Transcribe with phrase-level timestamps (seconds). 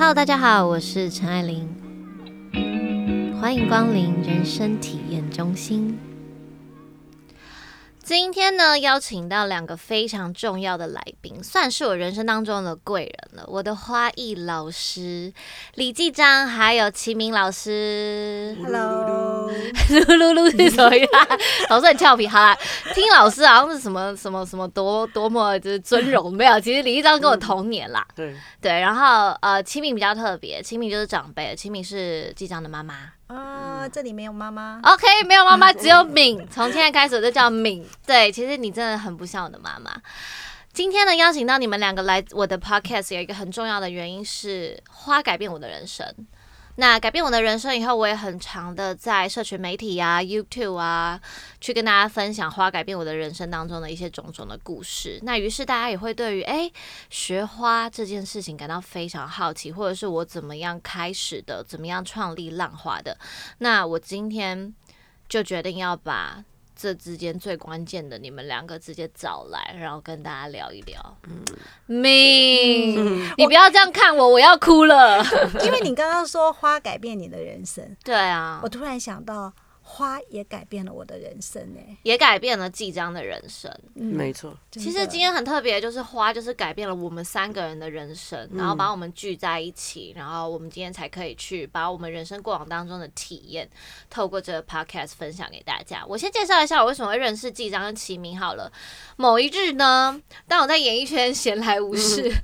[0.00, 1.68] Hello，大家好，我是陈爱玲，
[3.38, 5.98] 欢迎光临人生体验中心。
[8.10, 13.44] 今天呢，邀请到两个非常重要的来宾，算是我人生当中的贵人了。
[13.46, 15.32] 我的花艺老师
[15.74, 18.56] 李继章，还有齐明老师。
[18.64, 19.48] Hello，
[19.88, 21.06] 噜噜噜是什么呀？
[21.68, 22.58] 老师很俏皮，好啦，
[22.92, 28.04] 听老师好像是什么什么什么多多么就是尊荣，没有，其实李继章跟我同年啦。
[28.16, 33.12] 对，对，然后呃，齐敏比较特别，齐敏就是长辈，齐敏是继章的妈妈。
[33.32, 34.80] 啊，这里没有妈妈。
[34.82, 36.44] OK，没有妈妈， 只有敏。
[36.50, 37.86] 从现在开始我就叫敏。
[38.04, 39.92] 对，其实你真的很不像我的妈妈。
[40.72, 46.04] 今天呢，邀请到你们两个来我的 podcast，有一个很重要的原因是花改变我的人生。
[46.76, 51.20] 那改变我的人生以后，我也很长的在社群媒体啊、YouTube 啊，
[51.60, 55.18] 去跟大家分享花改变我的人生当中的一些种种的故事。
[55.22, 56.72] 那于是大家也会对于诶
[57.10, 63.18] 学花这件事情感到非常好奇，或者是我怎么样开始的，怎么样创立浪花的。
[63.58, 64.74] 那我今天
[65.28, 66.42] 就决定要把
[66.80, 70.98] 这之间最关键的你们两个直接找来，然后跟大家聊一聊。
[71.28, 71.44] 嗯，
[71.86, 75.22] 命、你不要这样看我，我要哭了。
[75.62, 79.52] 因为你刚刚说花改变你的人生，对啊我，突然想到
[79.92, 81.80] 花也改变了我的人生呢。
[82.04, 83.68] 也改变了季章的人生。
[83.96, 93.68] 嗯没错，其实今天很特别，就是花就是改变了我们三个人的人生，然后把我们聚在一起，然后我们今天才可以去把我们人生过往当中的体验，
[94.08, 96.04] 透过这个 podcast 分享给大家。
[96.06, 98.70] 我先介绍一下我为什么会认识季章跟齐明好了。
[99.16, 102.32] 某一日呢，当我在演艺圈闲来无事。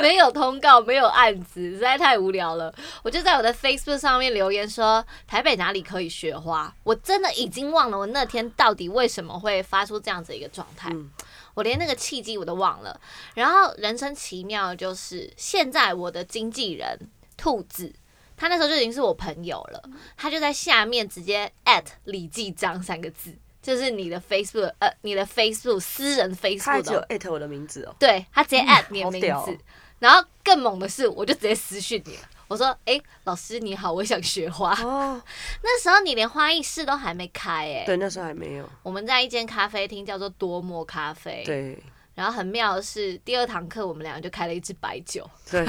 [0.00, 2.74] 没有通告，没有案子，实在太无聊了。
[3.02, 6.72] 我就在我的 Facebook 上面留言说，台北哪里可以学花？
[6.84, 10.90] 我真的已经忘了我那天到底为什么会发出这样子一个状态。
[10.92, 11.10] 嗯
[11.54, 13.00] 我连那个契机我都忘了。
[13.34, 16.98] 然后人生奇妙的就是，现在我的经纪人
[17.36, 17.94] 兔子，
[18.36, 19.80] 他那时候就已经是我朋友了，
[20.16, 23.32] 他就在下面直接 at 李继章三个字，
[23.62, 29.56] 就是你的 Facebook 呃，你的 Facebook 私人他 Facebook 还只有的，艾特我的名字哦，对他直接 at 你的名字，
[30.00, 32.22] 然后更猛的是，我就直接私讯你了。
[32.48, 34.72] 我说：“哎、老师你好，我想学花。
[34.82, 35.20] 哦，
[35.62, 41.42] 那时候你连花艺室都还没开哎、对，那时候还没有，我们在一间咖啡厅叫做多摩咖啡。
[41.46, 41.78] 对
[42.14, 45.66] 然后很妙的是，第二堂课我们两个就开了一支白酒，对，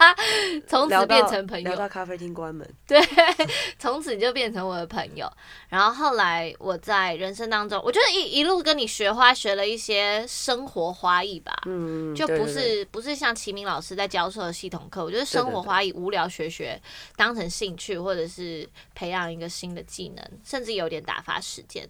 [0.68, 1.70] 从此变成朋友。
[1.70, 3.00] 聊到咖啡厅关门，对，
[3.78, 5.26] 从此你就变成我的朋友。
[5.68, 11.56] 然后后来我在人生当中，我觉得一一路跟你学花，学了一些生活花艺吧。
[11.64, 16.78] 嗯，就不是不是像齐明老师在教授的系统课，我觉得生活花艺无聊学学，
[17.16, 21.88] 当成兴趣或者是培养一个新的技能，甚至有点打发时间。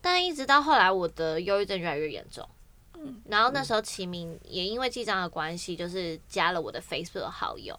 [0.00, 2.46] 但一直到后来，我的忧郁症越来越严重。
[3.28, 7.78] 然后那时候齐明也因为记账的关系，就是加了我的 Facebook 的好友。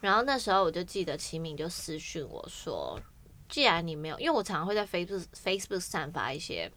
[0.00, 3.00] 然后那时候我就记得齐明就私讯我说
[3.48, 6.68] ：“既然你没有，因为我常常会在 Facebook Facebook 散发一些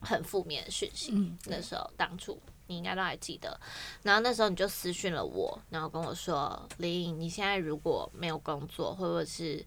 [0.00, 3.60] 很负面的讯息，嗯，那时候当初你应该都还记得。
[4.02, 9.66] 然后那时候你就私讯了我，然后跟我说：“林，你现在如果没有工作，或者是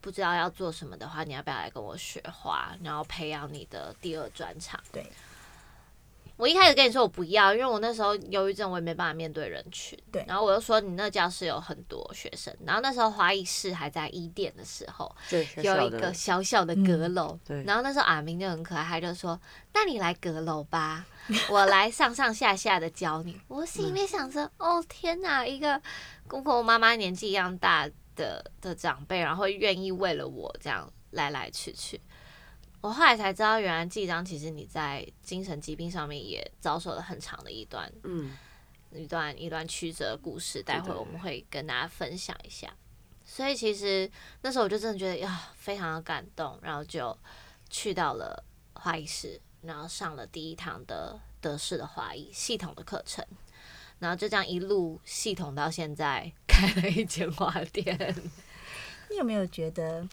[0.00, 5.06] 不知道要做什么的话，你要不要来跟我学花，然后培养你的第二专长？”对。
[6.36, 9.96] 我一开始跟你说我不要，因为我那时候忧郁症，我也没办法面对人群。
[10.10, 19.40] 对然后我又说你那教室有很多学生，然后那时候华艺室还在一店的时候，对，有一个小小小的阁楼，对然后那时候阿明就很可爱，他就说
[19.72, 21.06] ：“那你来阁楼吧，
[21.48, 25.80] 我来上上下下的教你。”我心里面想着：“哦天哪，一个
[26.26, 32.00] 跟我妈妈年纪一样大的的长辈，然后愿意为了我这样来来去去。”
[32.84, 38.36] 我后来才知道，原来季章其实你在精神疾病上面也遭受了很长的一段嗯，
[38.92, 42.70] 一段一段曲折的故事，待会我们会跟大家分享一下。
[43.24, 44.10] 所以其实
[44.42, 47.16] 那时候我就真的觉得呀，非常的感动，然后就
[47.70, 48.44] 去到了
[48.74, 53.24] 花艺室，然后上了第一堂的德式的花艺系统的课程，
[53.98, 58.14] 然后就这样一路系统到现在开了一间花店。
[59.08, 60.06] 你有没有觉得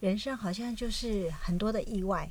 [0.00, 2.28] 人生好像就是很多的意外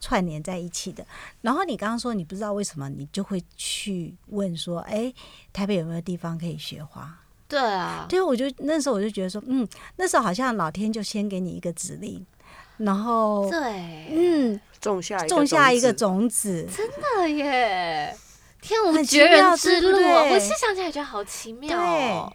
[0.00, 1.04] 串联在一起的？
[1.40, 5.12] 然后你刚刚说你不知道为什么，你就会去问说：“哎，
[5.52, 7.18] 台北有没有地方可以学花
[7.48, 12.24] 对啊？”，对，我就那时候我就觉得说，嗯，那时候好像老天就先给你一个指令，
[12.76, 13.60] 然后对，
[14.10, 18.14] 嗯，种下一种下一个种种子，真的耶！
[18.60, 19.92] 天无绝人之路啊！
[19.92, 22.32] 对对我现在想起来觉得好奇妙哦。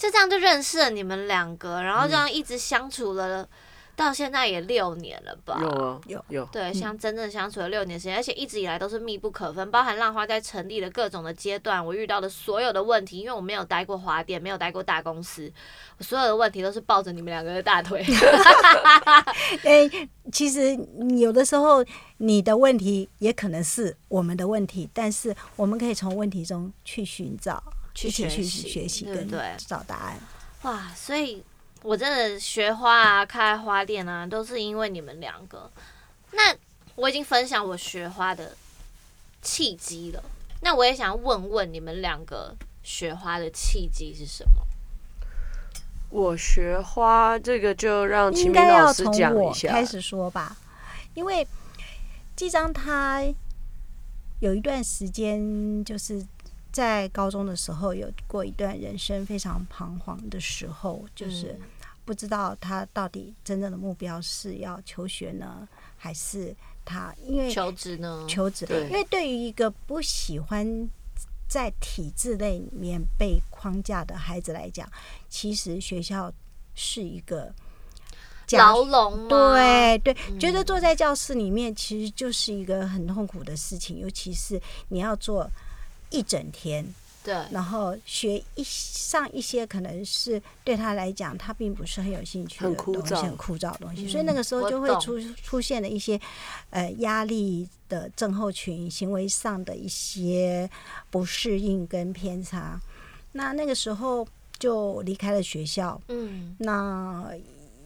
[0.00, 3.46] 就这样就认识了你们两个，然后这样一直相处了
[3.94, 5.58] 到现在也六年了吧？
[5.60, 15.52] 有啊，有有，对，像真正相处了六年时间，而且一直以来都是密不可分，包含浪花在成立的各种的阶段，我遇到的所有的问题，因为我没有待过花店，没有待过大公司，
[15.98, 18.02] 我所有的问题都是抱着你们两个的大腿。
[19.64, 20.74] 哎、其实
[21.18, 21.84] 有的时候
[22.16, 27.62] 你的问题也可能是我们的问题，但是我们可以从问题中去寻找、
[27.94, 30.20] 去学习学习跟对不对找答案。
[30.62, 31.42] 哇，所以
[31.82, 35.70] 我真的学花啊，开花店啊，都是因为你们两个。
[36.32, 36.54] 那
[36.96, 38.56] 我已经分享我学花的
[39.42, 40.22] 契机了，
[40.62, 44.66] 那我也想问问你们两个学花的契机是什么？
[46.10, 49.68] 我学花这个就让秦明应该老师要从讲一下。
[49.68, 50.56] 我开始说吧，
[51.14, 51.46] 因为
[52.34, 53.22] 纪章他
[54.40, 56.26] 有一段时间就是
[56.72, 61.66] 在高中的时候有过一段人生非常彷徨的时候，就是嗯
[62.04, 68.24] 不知道他到底真正的目标是要求学呢，还是他因为求职呢？
[68.28, 70.66] 求职，对因为对于一个不喜欢
[71.48, 74.90] 在体制内里面被框架的孩子来讲，
[75.28, 76.32] 其实学校
[76.74, 77.52] 是一个
[78.46, 79.28] 家牢笼？
[79.28, 85.48] 对对，觉嗯得坐在教室里面其实就是一个很痛苦的事情，尤其是你要做
[86.10, 86.84] 一整天，
[87.24, 93.22] 对，然后学一上一些可能是对他来讲他并不是很有兴趣的很枯东西，燥。
[93.22, 96.20] 很枯燥的东西，嗯所以那个时候就会出出现了一些
[96.70, 100.68] 呃压力的症候群，行为上的一些
[101.10, 102.80] 不适应跟偏差。
[103.32, 104.26] 那那个时候
[104.58, 107.30] 就离开了学校，嗯，那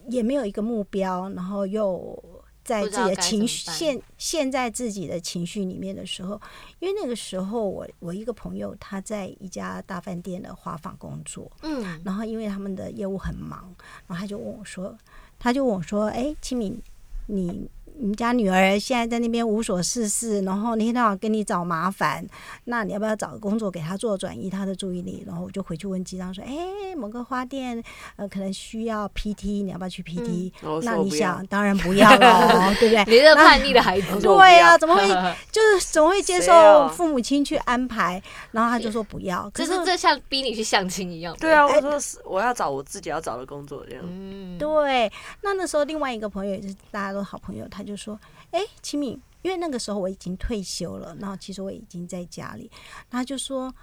[0.09, 2.17] 也没有一个目标，然后又
[2.65, 3.75] 在自己的情绪办。
[3.77, 6.41] 陷陷在自己的情绪里面的时候，
[6.79, 13.73] 因为那个时候我我一个朋友他在一家大饭店的花房工作，嗯，然后因为他们的业务很忙，
[14.07, 14.97] 然后他就问我说，
[15.39, 16.81] 他就问我说，哎，清敏，
[17.27, 22.25] 你你们家女儿现在在那边无所事事，然后一天到晚跟你找麻烦，
[22.65, 25.23] 那你要不要找个工作给她做转移她的注意力？
[25.25, 27.81] 然后我就回去问机长说，哎，某个花店
[28.17, 30.51] 呃可能需要 PT，你要不要去 PT？、
[30.83, 33.03] 那你想，当然不要了， 对不对？
[33.05, 35.07] 你这个叛逆的孩子，对啊，怎么会
[35.51, 38.21] 就是总会接受父母亲去安排？
[38.51, 41.35] 然后他就说不要，可是是这像逼你去相亲一样。
[41.39, 44.03] 对啊，我说是我要找我自己要找的工作这样。
[44.05, 45.11] 嗯，对，
[45.41, 48.19] 那那时候另外一个朋友也是大家都好朋友，他就说
[48.51, 52.69] ：“哎，齐敏，因为那个时候我已经退休了，然后其实我已经在家里，
[53.09, 53.73] 他就说：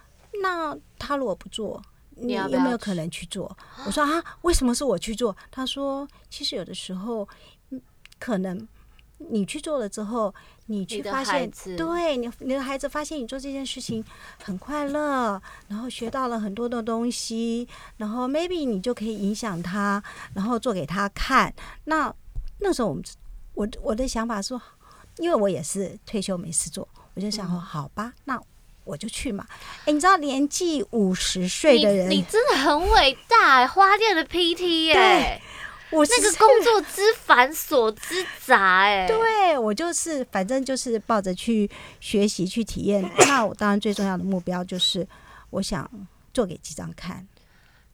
[0.42, 1.80] 那他如果不做，
[2.16, 3.56] 你有没有可能去做？”
[3.86, 7.28] 我说：“啊，为什么是我去做？”他说：“其实有的时候，
[7.70, 7.80] 嗯
[8.18, 8.68] 可能
[9.18, 10.32] 你去做了之后，
[10.66, 14.04] 你去发现，对你你的孩子发现你做这件事情
[14.42, 17.66] 很快乐，然后学到了很多的东西，
[17.96, 20.02] 然后 maybe 你就可以影响他，
[20.34, 21.52] 然后做给他看。
[21.84, 22.12] 那
[22.58, 23.02] 那时候我们
[23.54, 24.60] 我我的想法说，
[25.18, 28.40] 因为我也是退休没事做，我就想说，嗯好吧，那
[28.84, 29.46] 我就去嘛。
[29.84, 35.40] 哎，你知道年纪五十岁的人，你真的很伟大，花店的 PT 耶，
[35.90, 41.70] 我那个工作之繁琐之杂 哎，对我就是，反正就是抱着去
[42.00, 43.08] 学习、去体验。
[43.28, 45.06] 那我当然最重要的目标就是，
[45.50, 45.88] 我想
[46.32, 47.26] 做给机长看。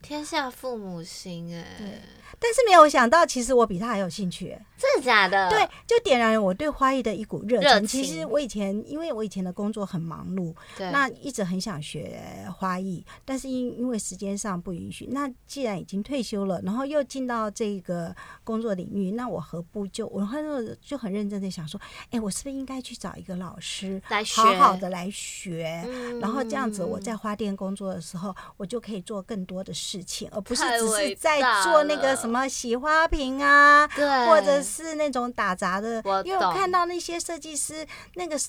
[0.01, 2.01] 天下父母心哎，对
[2.39, 4.57] 但是没有想到，其实我比他还有兴趣。
[4.77, 5.49] 真的假的？
[5.49, 7.87] 对，就点燃了我对花艺的一股热热情。
[7.87, 12.17] 其实我以前，因为我以前的工作很忙碌，对，那一直很想学
[12.57, 15.07] 花艺，但是因因为时间上不允许。
[15.11, 21.79] 那既然已经退休了，然后又进到这个工作领域，那我何不就我那时候就很认真的想说，
[22.11, 25.83] 哎，我是不是应该去找一个老师，来学好好的来学？
[25.85, 36.03] 嗯然后这样子，我在花店工作的时候，我就可以做更多的事情，而不是只是在做那个什么洗花瓶啊，对，或者是那种打杂的。
[36.23, 38.39] 因为我看到那些设计师那个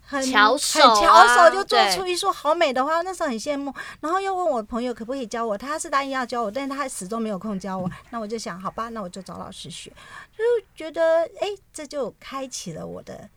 [0.00, 3.72] 很巧很手巧啊手就做出一束好美的花，那时候很羡慕。
[4.00, 7.90] 然后又问我朋友可不可以教我，他是答应要教我，但是他始终没有空教我。
[8.10, 9.90] 那我就想，好吧，那我就找老师学，
[10.36, 10.42] 就
[10.74, 13.28] 觉得哎，这就开启了我的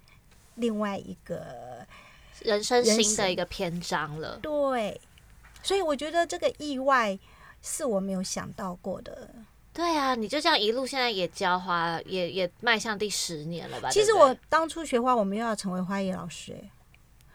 [0.55, 1.85] 另外一个
[2.41, 4.37] 人生新的一个篇章了。
[4.41, 4.99] 对，
[5.65, 7.17] 所以我觉得这个意外
[7.61, 9.29] 是我没有想到过的。
[9.73, 13.89] 对啊，你就这样一路现在也教花，也也迈向第十年了吧？
[13.89, 16.69] 其实我当初学花，我没有要成为花艺老师、哎。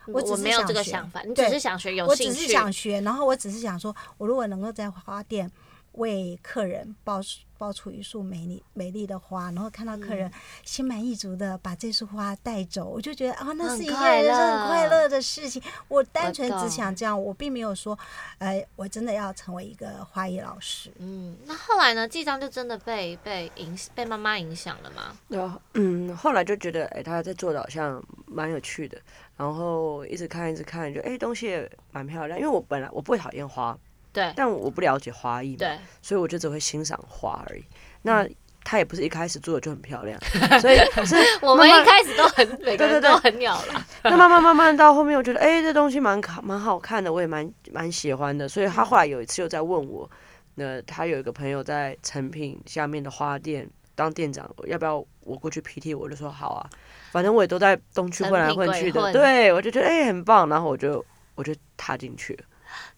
[0.06, 2.48] 我没有这个想法，你只是想学，有我只是。
[2.48, 5.48] 想学，然后我只是想说，我如果能够在花店，
[5.92, 7.20] 为客人包
[7.58, 10.30] 包出一束美丽美丽的花，然后看到客人
[10.64, 15.62] 心满意足的把这束花带走，我就觉得啊，那是一件很快人生乐很快乐的事情。
[15.88, 17.98] 我单纯只想这样，我并没有说，
[18.38, 20.90] 呃，我真的要成为一个花艺老师。
[20.98, 22.08] 嗯，那后来呢？
[22.08, 25.16] 季章就真的被被影被妈妈影响了吗？
[25.28, 28.98] 然后嗯，后来就觉得哎、他在做的好像蛮有趣的，
[29.36, 32.38] 然后一直看一直看，就哎、东西也蛮漂亮。
[32.38, 33.78] 因为我本来我不会讨厌花，
[34.12, 37.64] 对但我不了解花艺嘛，对，所以我就只会欣赏花而已。
[38.02, 38.26] 那
[38.62, 40.18] 他也不是一开始做的就很漂亮，
[40.60, 40.76] 所以
[41.06, 43.86] 是 我们一开始都很每个对对对人都很鸟了。
[44.04, 48.48] 那慢慢慢慢到后面，我觉得哎、这东西蛮好蛮好看的，我也蛮蛮喜欢的。
[48.48, 50.08] 所以他后来有一次又在问我，
[50.56, 55.96] 那他有一个朋友在成品下面的花店当店长，要不要我过去 PT？
[55.96, 56.68] 我就说好啊，
[57.12, 62.44] 反正我也都在东区混来混去的，对我就觉得哎、很棒，然后我就我就踏进去了。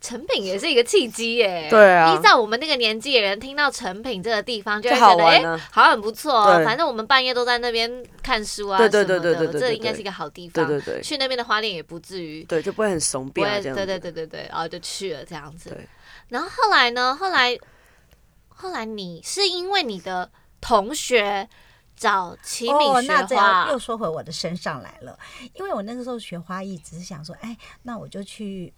[0.01, 1.69] 成品也是一个契机耶。
[1.71, 6.57] 对啊依照我们那个年纪的人，听到成品这个地方，就会觉得哎、好像很不错哦。
[6.57, 10.67] 对反正我们半夜都在那边看书啊，对对对什么的这应该是一个好地方。
[10.67, 13.77] 对对对去那边的花店也不至于对，就不会很怂不会，变啊这样。
[13.77, 15.89] 对对对对对，然后就去了这样子对。
[16.29, 17.15] 然后后来呢？
[17.15, 17.59] 后来
[18.49, 21.49] 后来你是因为你的同学
[21.97, 25.19] 找齐哦，敏学那这样花，又说回我的身上来了，
[25.55, 28.73] 因为我那个时候学花艺，只是想说，哎，那我就去，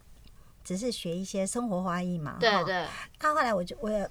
[0.65, 2.39] 只是学一些生活花艺嘛。
[2.41, 2.87] 对对，
[3.21, 4.09] 那后来我就我也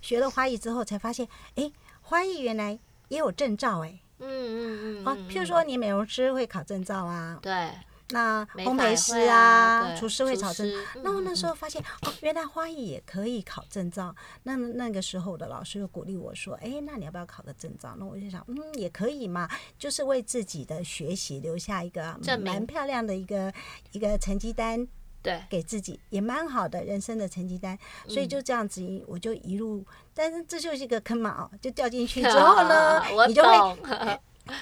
[0.00, 1.70] 学了花艺之后，才发现，哎，
[2.00, 4.00] 花艺原来也有证照哎。
[4.18, 7.70] 嗯嗯嗯，啊，嗯譬如说你美容师会考证照啊，对，
[8.10, 10.86] 那烘焙师啊对厨师会考证师。
[11.02, 14.14] 那我那时候发现，哦，原来花艺也可以考证照。
[14.44, 17.96] 那那个时候我的老师又鼓励我说，哎，那你要不要考个证照？
[17.98, 23.52] 那我就想，嗯，也可以嘛，就是为自己的学习留下一个蛮漂亮的一个
[23.90, 24.86] 一个成绩单。
[25.22, 33.78] 对，给自己也蛮好的人生的成绩单，所以就这样子，我就一路，但是这就是一个坑嘛，哦，就掉进去 之后呢，你就会懂，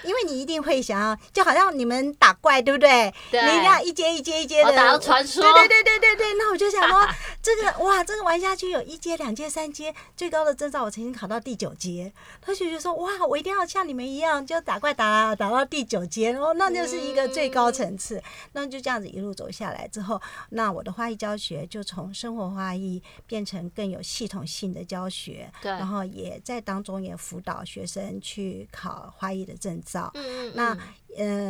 [0.05, 3.13] 因为你一定会想要，就好像你们打怪，对不对？
[3.31, 6.35] 对你一定要一阶一阶一阶的我打到传说对对对对对对。
[6.35, 7.09] 那我就想说，
[7.43, 12.13] 这个哇，这个玩下去有一阶、两阶、三阶，最高的证照我曾经考到第九阶。
[12.41, 18.23] 他就觉得说，哇，我一定要像你们一样，就打怪打打到第九阶，然后那就是一个最高层次。
[18.53, 20.21] 那就这样子一路走下来之后，
[20.51, 30.11] 那我的花艺教学就从生活花艺变成更有系统性的教学，对然后也在当中也辅导学生去考花艺的证照。
[30.15, 30.79] 嗯嗯，那嗯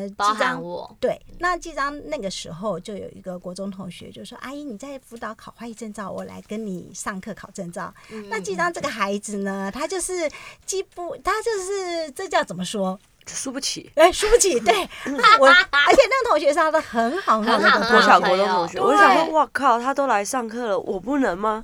[0.07, 7.93] 呃，包记章含我，对，那记章那个时候就有一个国中同学就说：“阿姨，你在辅导考会计证照，我来跟你上课考证照。
[8.11, 10.31] 嗯那记章这个孩子呢，他就是
[10.65, 12.99] 既不，他就是这叫怎么说？
[13.27, 13.93] 输不起。
[13.95, 14.59] 哎，输不起。
[14.61, 14.75] 对
[15.39, 21.63] 我，而且那个同学是他的很好很好很好国小国中同学，对我就想说，哇靠，他都来上课了，我不能吗？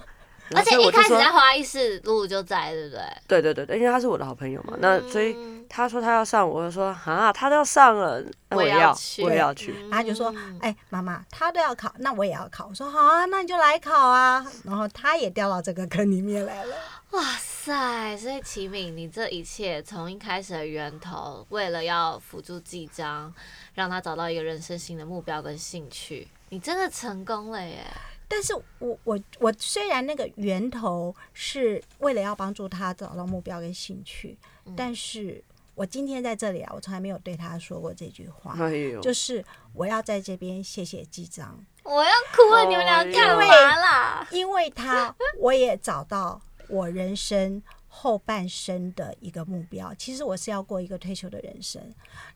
[0.51, 3.03] 然而且一开始在花艺室，露露就在，对不对？
[3.27, 9.75] 对对对对，因为他是我的好朋友嘛，那所以嗯他说他要上，我就说啊，他都要上了，那我也我也要，去我也要去。
[9.91, 16.77] 他就说嗯：“哎，妈妈，他都要考，那我也要考。”我说：“好啊，那你就来考啊。”然后他也掉到这个坑里面来了。
[17.11, 18.17] 哇塞！
[18.17, 23.33] 所以齐敏，你这一切从一开始的源头，为了要辅助季章，
[23.75, 27.85] 让他找到一个人生新的目标跟兴趣，你真的成功了耶！
[28.29, 34.75] 但是我我我虽然那个源头是为了要帮助他找到目标跟兴趣，嗯。
[34.77, 35.43] 但是
[35.75, 43.45] 我今天在这里啊，我从来没有对他说过这句话，哎呦，就是我要在这边谢谢机长，我要哭了，你们俩干嘛
[43.77, 44.27] 啦？
[44.31, 47.63] 因为他我也找到我人生
[47.99, 49.95] 后半生的一个目标。
[49.97, 51.81] 其实我是要过一个退休的人生，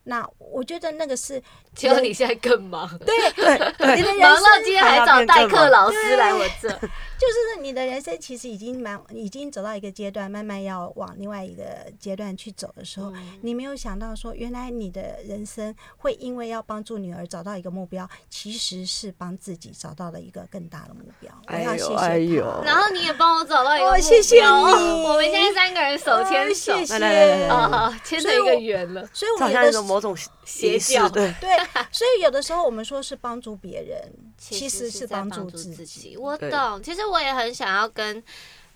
[0.05, 1.43] 那我觉得那个是
[1.75, 3.14] 结果你现在更忙，对
[3.95, 6.69] 你的人忙生到今天还找代课老师来我这。
[7.21, 11.62] 就是你的人生其实已经蛮已经走到一个阶段，慢慢要往另外一个
[11.99, 21.31] 阶段去走的时候，嗯你没有想到说，原来你的人生会因为要帮助女儿找到一个目标，其实是帮自己找到了一个更大的目标。
[21.47, 22.02] 我哎呦要谢谢他。
[22.07, 26.99] 哎呦然后你也帮我找到一个目标，哦谢谢你哦我们现在三个人手牵手，哦谢谢。
[26.99, 29.09] 来来来来来啊，牵成一个圆了。
[29.12, 31.50] 所以我们的某种邪教对，对，
[31.92, 36.16] 所以有的时候我们说是帮助别人，其实是是帮助助自己。
[36.16, 38.23] 我懂，其实我也很想要跟，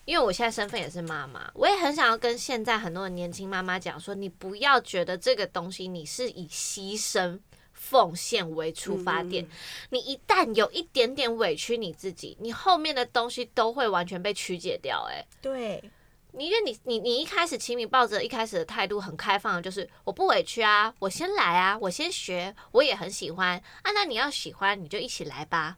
[0.04, 7.38] 因为我现在身份也是妈妈，我也很想要跟现在很多的年轻妈妈讲说，你不要觉得这个东西你是以牺牲。
[7.76, 9.48] 奉献为出发点，嗯。
[9.90, 15.82] 你一旦有一点点委屈你自己，你后面的东西都会完全被曲解掉、哎，对
[16.36, 23.92] 你因为你你你一开始齐米抱着一开始的态度很开放，就是我不委屈啊，我先来啊，我先学，我也很喜欢啊。
[23.92, 25.76] 那你要喜欢，你就一起来吧。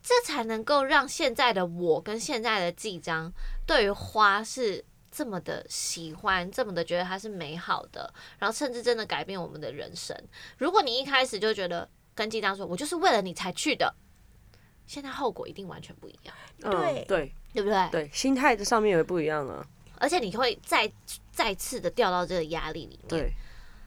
[0.00, 3.32] 这才能够让现在的我跟现在的季章
[3.66, 10.16] 对于花是这么的喜欢，这么的觉得它是美好的，然后甚至真的改变我们的人生。
[10.56, 13.92] 如果你一开始就觉得跟季章说，我就是为了你才去的，
[14.86, 16.70] 现在后果一定完全不一样，嗯
[17.06, 17.88] 对对对不对？
[17.90, 19.64] 对，心态这上面也不一样啊。
[19.98, 20.90] 而且你会再
[21.32, 23.08] 再次的掉到这个压力里面。
[23.08, 23.32] 对，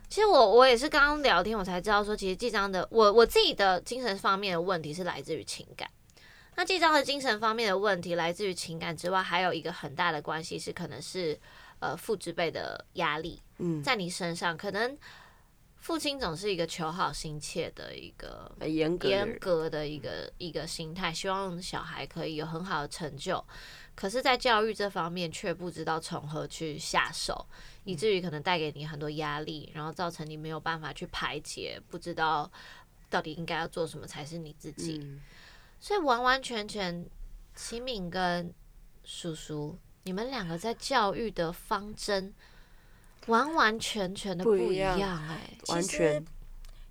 [0.09, 5.89] 其实我我也是刚刚聊天，我才知道说，其实季章的我我自己的精神方面的问题是来自于情感。
[6.55, 11.39] 那季章的精神方面的问题来自于情感之外，还有一个很大的关系是，可能是
[11.79, 14.97] 呃父之辈的压力嗯，在你身上，可能
[15.81, 23.43] 父亲总是一个求好心切的一个严格的严，格的一个一个心态，希望小孩可以有很好的成就。
[23.95, 27.45] 可是，在教育这方面却不知道从何去下手，
[27.83, 32.50] 以至于可能带给你很多压力，然后造成你没有办法去排解，不知道
[33.09, 35.00] 到底应该要做什么才是你自己。
[35.01, 35.19] 嗯，
[35.79, 37.05] 所以，完完全全，
[37.55, 38.53] 齐敏跟
[39.03, 42.33] 叔叔，你们两个在教育的方针，
[43.27, 46.25] 完完全全的不一样样哎、完其实全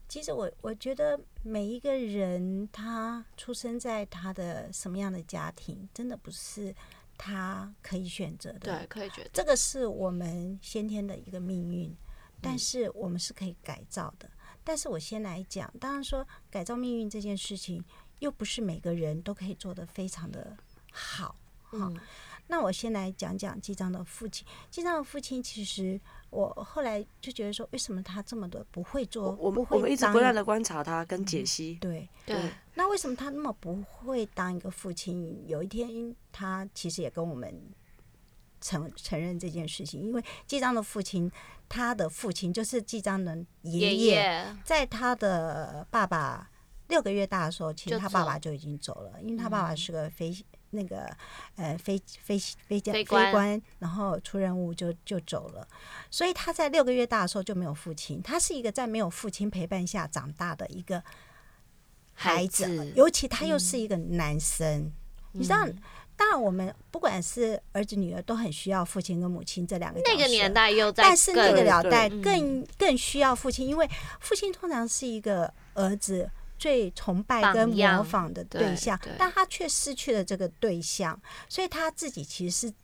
[0.08, 6.74] 其实我我觉得每一个人他出生在他的什么样的家庭，真的不是
[7.16, 8.58] 他可以选择的。
[8.58, 11.96] 对，可以选择这个是我们先天的一个命运，嗯
[12.42, 14.28] 但是我们是可以改造的。
[14.64, 17.84] 但是我先来讲，当然说改造命运这件事情，
[18.18, 20.56] 又不是每个人都可以做得非常的
[20.90, 21.36] 好。
[21.62, 22.00] 哈、嗯
[22.46, 24.44] 那我先来讲讲季章的父亲。
[24.72, 32.08] 季章的父亲，其实我后来就觉得说，为什么他这么的不会做，我们不会我们一直不断的观察他跟解析，对。
[32.24, 32.36] 对，
[32.74, 35.44] 那为什么他那么不会当一个父亲？
[35.48, 37.52] 有一天，他其实也跟我们
[38.60, 41.30] 承承认这件事情，因为纪章的父亲，
[41.68, 46.48] 他的父亲就是纪章的爷爷爷在他的爸爸
[46.86, 50.32] 六个月大的时候，其实他爸爸就已经走了，因为他爸爸是个飞
[50.70, 51.10] 那个
[51.56, 53.32] 呃飞飞飞将飞官。
[53.32, 55.66] 官，然后出任务就就走了，
[56.10, 61.02] 所以他在六个月大的时候就没有父亲，他是一个在没有父亲陪伴下长大的一个
[62.12, 64.92] 孩子，子尤其他又是一个男生，
[65.32, 65.66] 你知道。
[65.66, 65.76] 嗯。
[66.16, 73.88] 当然，我们不管是儿子女儿，都很需要父亲跟母亲这两个那个年代又在但是那个年代更更需要父亲，因为
[74.20, 76.30] 父亲通常是一个儿子
[76.60, 82.74] 最崇拜跟模仿的对象对对，但他却失去了这个对象，所以他自己其实是，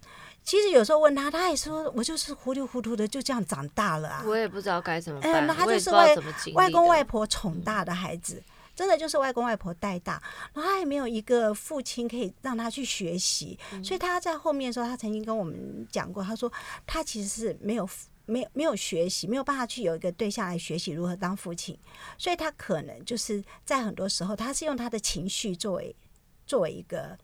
[0.42, 6.16] 其实有时候问他，他也说我就是糊里糊涂的就这样长大了啊，我也不知道该怎么哎办，那他就是外
[6.54, 8.42] 外公外婆宠大的孩子，
[8.74, 10.22] 真的就是外公外婆带大，
[10.54, 16.50] 然后他也没有一个父亲可以让他去学习，嗯所以他在后面的时候，他曾经跟我们讲过，他说
[16.86, 17.86] 他其实是没有。
[18.26, 21.78] 没有没有学习，没有办法去有一个对象来学习如何当父亲，
[22.18, 25.94] 所以他可能就是在很多时候，他是用他的情绪作为
[26.46, 27.16] 作为一个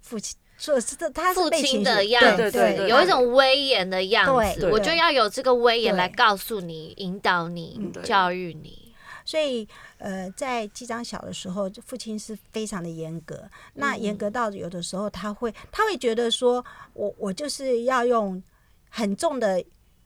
[0.00, 8.82] 父亲，做是他父亲的样对子，对对有一种威严的样子，对我就要有这个威严来告诉你、引导你教育你。
[9.26, 13.48] 所以，呃，在季章小的时候，父亲是非常的严格。
[13.72, 16.62] 那严格到有的时候，他会他会觉得说，
[16.92, 18.42] 我我就是要用
[18.90, 19.64] 很重的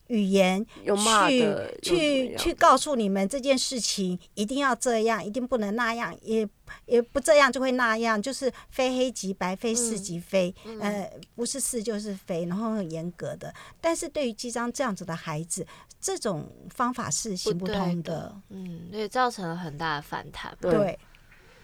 [0.08, 1.46] 语言去
[1.82, 6.46] 去去告诉你们这件事情一定要这样，一定不能那样，也
[6.84, 13.54] 也不这样就会那样，就是非黑即白，非是嗯即非，呃，不是是就是非，然后很严格的。
[13.80, 15.66] 但是对于季章这样子的孩子，
[16.00, 20.56] 这种方法是行不对通的，嗯，对造成了很大的反弹。
[20.60, 20.98] 对，对。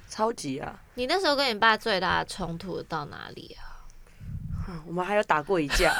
[0.07, 0.81] 超级啊！
[0.95, 3.64] 你那时候跟你爸最大的冲突到哪里啊？
[4.69, 5.95] 嗯我们还有打过一架，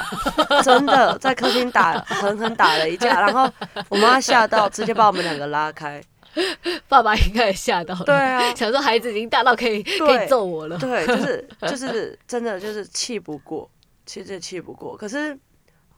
[0.63, 3.51] 真的在客厅打狠狠打了一架，然后
[3.89, 6.03] 我妈吓到，直接把我们两个拉开。
[6.89, 10.77] 爸爸应该也吓到了，对啊想说孩子已经大到可以可以揍我了。
[10.77, 13.69] 对，就是 就是真的就是气不过，
[14.05, 14.97] 其实气不过。
[14.97, 15.37] 可是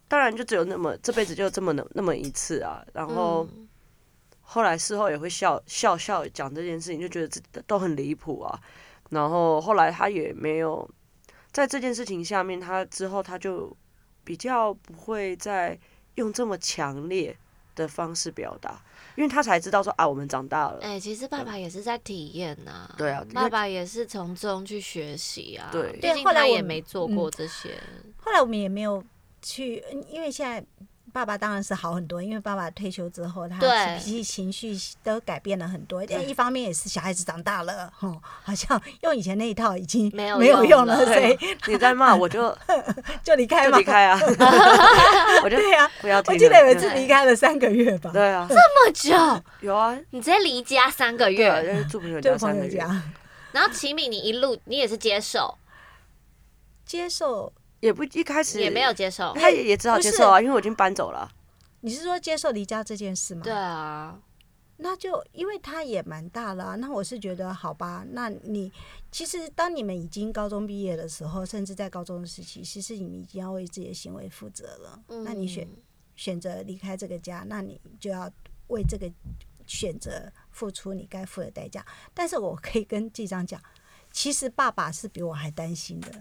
[0.07, 2.85] 当然就只有那么这辈子就这么那那么一次啊。
[2.93, 3.67] 然后嗯
[4.41, 8.59] 后来事后也会笑笑笑讲这件事情，就觉得这都很离谱啊。
[9.09, 10.87] 然后后来他也没有
[11.51, 13.75] 在这件事情下面，他之后他就
[14.23, 15.77] 比较不会再
[16.15, 17.35] 用这么强烈
[17.75, 18.81] 的方式表达，
[19.15, 20.79] 因为他才知道说啊，我们长大了。
[20.81, 25.69] 哎、其实爸爸也是在体验呐、对啊爸爸也是从中去学习啊。
[25.71, 27.79] 对毕竟对后来也没做过这些。
[28.17, 29.03] 后来我们也没有
[29.41, 30.63] 去，嗯因为现在
[31.17, 36.05] 爸爸当然是好很多，因为爸爸退休之后，他对脾气情绪都改变了很多。
[36.05, 42.55] 但一方面也是小孩子长大了，吼，好像 用以前那一套已经没有没有用了，所以对，你在骂我就
[43.23, 43.83] 就离开嘛离。
[43.83, 44.19] 开啊，
[45.43, 46.19] 我就对呀、不要。
[46.27, 52.77] 我记得有一次离开了三个月吧，对啊，这么久，有啊，你直接离家三个月，就是住朋友家三个月。
[52.77, 53.01] 朋友家。
[53.53, 55.57] 然后齐敏，你一路你也是接受，
[56.85, 57.51] 接受，
[57.87, 59.33] 也不一开始也没有，接受。
[59.33, 61.31] 他也也只好接受啊，因为我已经搬走了。
[61.81, 63.41] 你是说接受离家这件事吗？
[63.43, 64.19] 对啊，
[64.77, 68.71] 那就因为他也蛮大了啊、那我是觉得好吧，那你
[69.11, 74.99] 其实当你们已经高中毕业的时候，甚至在高中的时期，其实你们已经要为自己的行为负责了。
[75.23, 75.77] 那你选嗯
[76.15, 78.29] 选择离开这个家，那你就要
[78.67, 79.09] 为这个
[79.65, 81.85] 选择付出你该付的代价。
[82.13, 83.61] 但是我可以跟季章讲，
[84.11, 86.11] 其实爸爸是比我还担心的。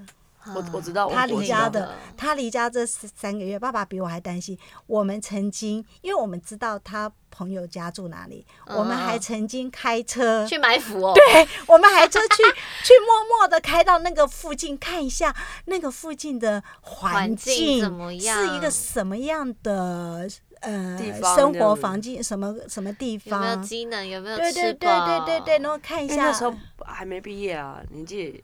[0.54, 4.59] 我我知道，他离家的，他离家这三个月，爸爸比我还担心。
[4.87, 11.12] 我们曾经，因为我们知道他朋友家住哪里，我们还嗯曾经开车，去埋伏哦。
[11.14, 12.37] 对我们还车去
[12.85, 15.35] 去默默的开到那个附近看一下
[15.66, 20.28] 那个附近的环环境境怎么样是一个什么样的
[20.61, 23.62] 呃地方生活环境，什么什么地有没有方？
[23.62, 24.06] 机能？
[24.06, 26.54] 有没有对对对对对对，然后看一下那时候
[26.85, 28.42] 还没毕业啊，年纪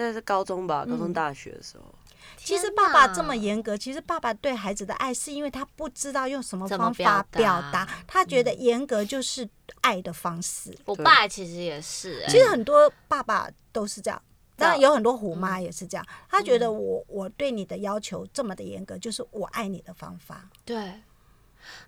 [0.00, 1.84] 也大概是高中吧，高中嗯大学的时候。
[2.36, 9.46] 其实爸爸这么严格，其实爸爸对孩子的爱是因为他不知道用什么方法表达，他觉得严格就是
[9.82, 10.74] 爱的方式。
[10.86, 14.22] 我爸其实也是、欸，其实很多爸爸都是这样，
[14.56, 20.48] 当然有很多虎妈也是这样，他觉得嗯我我对你的要求这么的严格，就是我爱你的方法。
[20.64, 20.94] 对。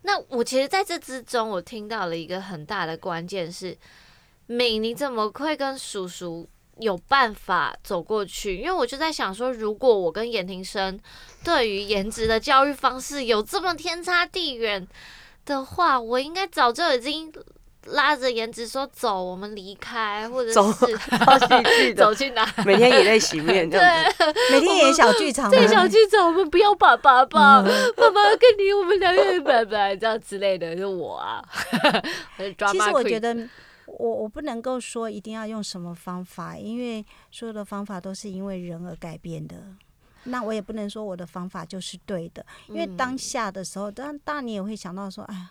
[0.03, 3.77] 那我其实在这之中，我听到了一个很大的关键是，
[4.46, 6.46] 敏，你怎么会跟叔叔
[6.78, 8.56] 有办法走过去？
[8.56, 10.98] 因为我就在想说，如果我跟严庭生
[11.44, 14.87] 对于颜值的教育方式有这么天差地远
[15.44, 17.32] 的话，我应该早就已经
[17.87, 22.48] 拉着颜值说走，我们离开，或者是到戏剧的走， 去哪？
[22.64, 24.24] 每天以泪洗面这样子。
[24.52, 27.61] 每天演小剧场吗，对，小剧场，我们不要爸爸吧，
[27.96, 31.42] 爸爸跟你，我们两个人拜拜，这样之类的，就我啊。
[32.70, 33.37] 其实我觉得
[33.87, 39.77] 我我不能够说一定要用什么方法，因为所有的方法都是因为人而改变的。
[40.25, 45.49] 那我也不能说我的方法就是对的，因为当下的时候，当当然你也会想到说，哎，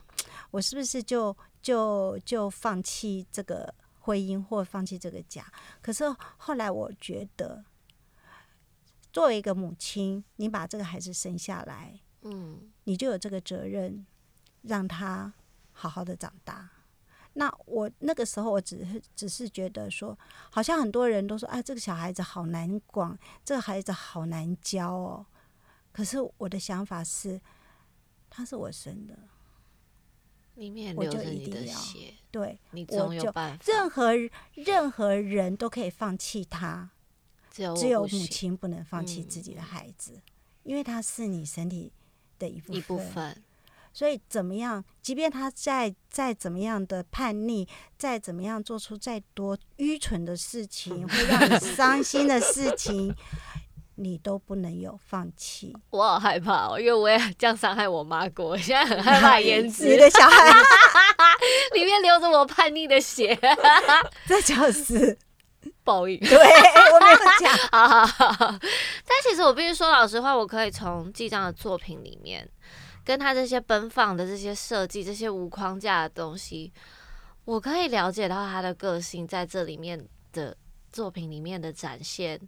[0.49, 5.45] 我是不是就就就放弃这个婚姻或放弃这个家？
[5.81, 6.05] 可是
[6.37, 7.65] 后来我觉得，
[9.11, 14.05] 作为一个母亲，你把这个孩子生下来，嗯你就有这个责任，
[14.61, 15.33] 让他
[15.73, 16.69] 好好的长大。
[17.33, 20.17] 那我那个时候，我只是只是觉得说，
[20.49, 25.25] 好像很多人都说，啊，这个小孩子好难管，这个孩子好难教哦。
[25.93, 27.39] 可是我的想法是，
[28.29, 29.17] 他是我生的，
[30.55, 33.63] 里面我就流着你一定要的血，对，你我就总有办法。
[33.65, 34.11] 任何
[34.53, 36.89] 任何人都可以放弃他，
[37.49, 40.21] 只有只有母亲不能放弃嗯自己的孩子，
[40.63, 41.91] 因为他是你身体
[42.37, 43.43] 的一部一部分，
[43.93, 53.13] 所以怎么样，即便他再再怎么样的叛逆，再怎么样做出再多愚蠢的事情，会让你 伤心的事情，
[53.95, 55.75] 你都不能有放弃。
[55.89, 60.51] 我好害怕哦，因为我也这样伤害我妈过，我现在很害怕 颜你值的小孩
[61.73, 63.37] 里面流着我叛逆的血，
[64.25, 65.17] 这就是
[65.83, 66.17] 报应。
[66.19, 72.47] 对我没有讲，好好好，但其实我必须说老实话，我可以从纪章的作品里面，
[73.03, 76.71] 跟他这些奔放的这些设计、这些无框架的东西，
[77.45, 80.55] 我可以了解到他的个性在这里面的
[80.91, 82.39] 作品里面的展现，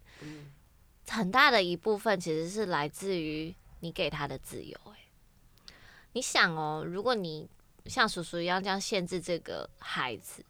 [1.08, 4.94] 很大的一部分其实是来自于你给他的自由、欸。
[6.14, 7.50] 你想哦，如果你
[7.88, 10.46] 像叔叔一样这样限制这个孩子，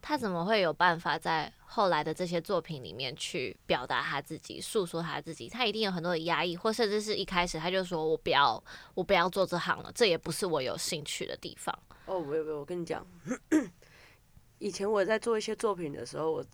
[0.00, 5.48] 他怎么会有办法在后来的这些作品里面去表达他自己、诉说他自己？
[5.48, 8.62] 他一定有很多的压抑，或甚至是一开始他就说我不要，
[8.94, 11.76] 我不要做这行了，这也不是我有兴趣的地方。
[12.06, 13.06] 哦，没有没有，我跟你讲，
[14.58, 16.44] 以前我在做一些作品的时候，我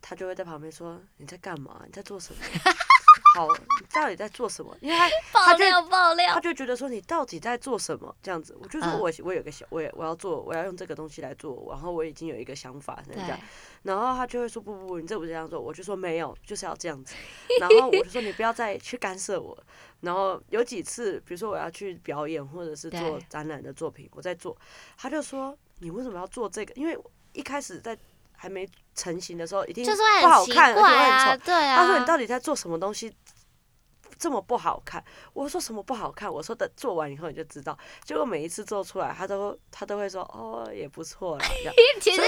[0.00, 1.82] 他就会在旁边说：“你在干嘛？
[1.86, 2.40] 你在做什么？
[3.34, 3.48] 好，
[3.80, 8.56] 你到底在做什么？”因为他 爆就料爆料他，就觉得说你到底在做什么这样子。
[8.60, 13.38] 我就说嗯我我有个想，我也我要做，我要用这个东西来做，然后我已经有一个想法是这样。
[13.82, 17.14] 然后他就会说不不不，你这不是这样做，我就说没有，就是要这样子。
[17.58, 19.56] 然后我就说你不要再去干涉我。
[20.00, 24.56] 然后有几次，比如说我要去表演或者是做展览的作品，我在做，
[24.96, 26.74] 他就说你为什么要做这个？
[26.74, 26.98] 因为
[27.32, 27.96] 一开始在
[28.32, 31.42] 还没成型的时候，一定就是不好看，而且怪会很啊，丑。
[31.44, 31.76] 对啊。
[31.76, 33.12] 他说你到底在做什么东西？
[34.18, 35.02] 这么不好看，
[35.32, 36.32] 我说什么不好看？
[36.32, 37.76] 我说等做完以后你就知道。
[38.04, 41.44] 结果每一次做出来，他都他都会说哦也不错啦，
[42.00, 42.22] 其实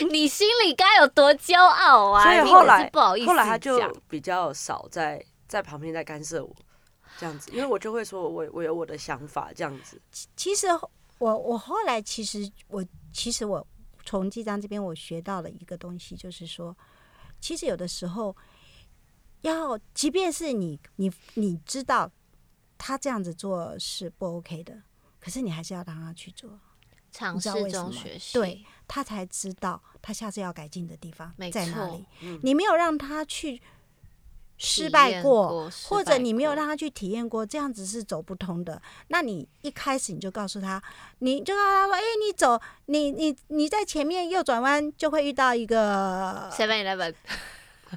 [0.00, 2.22] 你你心里该有多骄傲啊！
[2.22, 6.54] 所以后来不好意思后来他就比较少在在旁边在干涉我
[7.18, 10.00] 这样子，因为我就会说我我有我的想法这样子。
[10.36, 10.68] 其实
[11.18, 13.66] 我我后来其实我其实我
[14.04, 16.76] 从纪章这边我学到了一个东西，就是说，
[17.40, 18.36] 其实有的时候
[19.42, 22.10] 要，即便是你你你知道
[22.76, 24.82] 他这样子做是不 OK 的，
[25.18, 26.58] 可是你还是要让他去做，
[27.10, 32.04] 尝试中学习，对他才知道他下次要改进的地方在哪里。
[32.22, 33.60] 嗯你没有让他去
[34.64, 38.80] 失败过，或者你没有让他去体验过，这样子是走不通的。
[39.08, 40.82] 那你一开始你就告诉他，
[41.18, 47.14] 你就告诉他说：“哎、你走，你你你在前面右转弯就会遇到一个， Seven Eleven，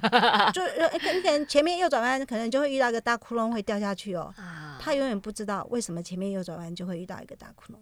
[0.52, 4.32] 就呃你可能前面右转弯可能就会遇到一个大窟窿会掉下去哦。
[4.36, 7.76] 啊，他永远不知道为什么前面右转弯就会遇到一个大窟窿。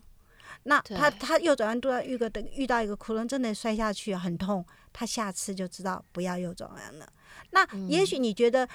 [0.62, 7.06] 那他他右转弯都要遇个遇到一个窟窿，真的摔下去很痛，他下次就知道不要右转弯了。
[7.50, 7.88] 那嗯。
[7.88, 8.68] 也许你觉得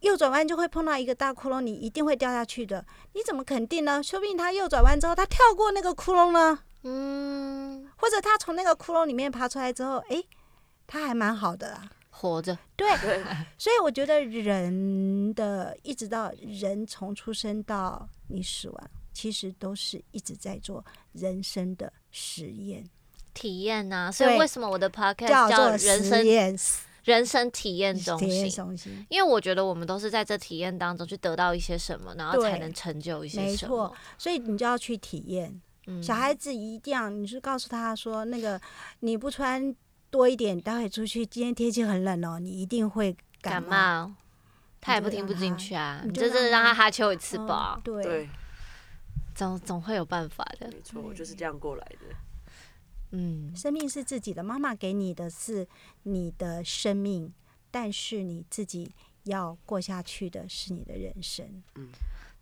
[0.00, 4.02] 右转弯就会碰到一个大窟窿，你一定会掉下去的，你怎么肯定呢？
[4.02, 10.26] 说不定他右转弯之后，他跳过那个窟窿呢，嗯，或者他从那个窟窿里面爬出来之后，诶，
[10.86, 11.90] 他还蛮好的啦。
[12.12, 12.88] 活着，对，
[13.56, 22.84] 所以我觉得人的一直到人从出生到你死亡，其实都是一直在做人生的实验，
[23.32, 26.58] 体验呐、所以为什么我的 podcast 叫叫做实人生验
[27.10, 28.48] 人生体验中心？
[28.50, 29.06] 中心。
[29.10, 33.96] 因为我觉得我们都是在这体验当中去得到一些什么，然后才能成就一些没什么错。
[34.16, 35.60] 所以你就要去体验。
[35.86, 38.60] 嗯小孩子一定要，你就告诉他说，那个
[39.00, 39.74] 你不穿
[40.10, 43.70] 多一点，待会出去，今天天气很冷哦，你一定会感冒。
[43.70, 44.12] 冒，
[44.80, 48.28] 他也不听不进去啊，你就真的让他哈秋一次吧嗯，对，对，
[49.34, 50.68] 总总会有办法的。
[50.68, 52.14] 没错，我就是这样过来的。
[53.10, 55.66] 嗯，生命是自己的，妈妈给你的是
[56.04, 57.32] 你的生命，
[57.70, 58.92] 但是你自己
[59.24, 61.62] 要过下去的是你的人生。
[61.76, 61.88] 嗯。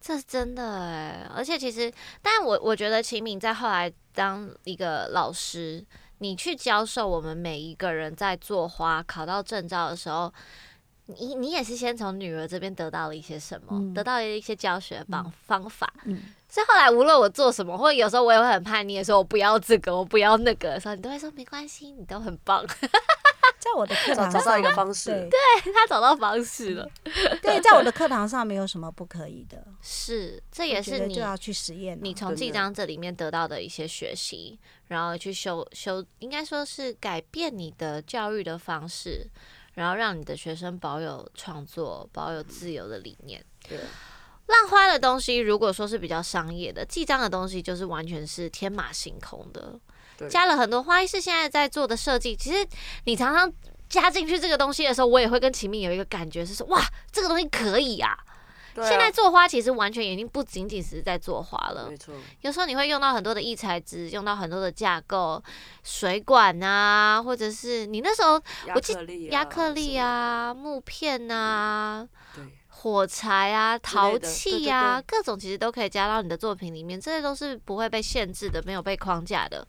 [0.01, 5.85] 这是真的哎，而且其实，但我我觉得秦敏在后来当一个老师，
[6.19, 10.33] 你去教授我们每一个人在做花考到证照的时候，
[11.07, 13.93] 你你也是先从女儿这边得到了一些什么，嗯。
[13.93, 15.93] 得到了一些教学方、方法。
[16.05, 22.65] 嗯，所以后来无论我做什么，或者有时候我也会很叛逆的说，我不要这个，我不要那个的时候，你都会说没关系，你都很棒。
[23.59, 26.89] 在我的课堂上，找找到一个方式对，他找到方式了，
[27.43, 32.01] 对，在我的课堂上没有什么不可以的， 是，这也是你就要去实验了。
[32.03, 39.29] 你从真的记章这里面得到的一些学习，然后去修修，应该说是改变你的教育的方式，
[39.75, 43.45] 然后让你的学生保有创作、保有自由的理念。
[43.69, 43.79] 对，
[44.49, 49.79] 浪花的东西，如果说是比较商业的，记账的东西就是完全是天马行空的，
[50.29, 52.35] 加了很多花艺师现在在做的设计。
[52.35, 52.67] 其实
[53.05, 53.53] 你常常
[53.89, 56.83] 加进去这个东西的时候，我也会跟秦明有一个感觉，是说哇，
[57.13, 58.11] 这个东西可以啊！
[58.11, 58.89] 啊。
[58.89, 61.89] 现在做花其实完全已经不仅仅是在做花了。
[61.91, 65.43] 没，错，有时候你会用到很多的异材质，用到很多的架构、
[65.83, 72.07] 水管啊，或者是你那时候亚我记克力啊，亚克力啊、木片啊、
[72.37, 72.45] 对，
[72.81, 79.67] 火柴啊、陶器啊，各种其实都可以加到你的作品里面，这些都是不会被限制的，没有被框架的。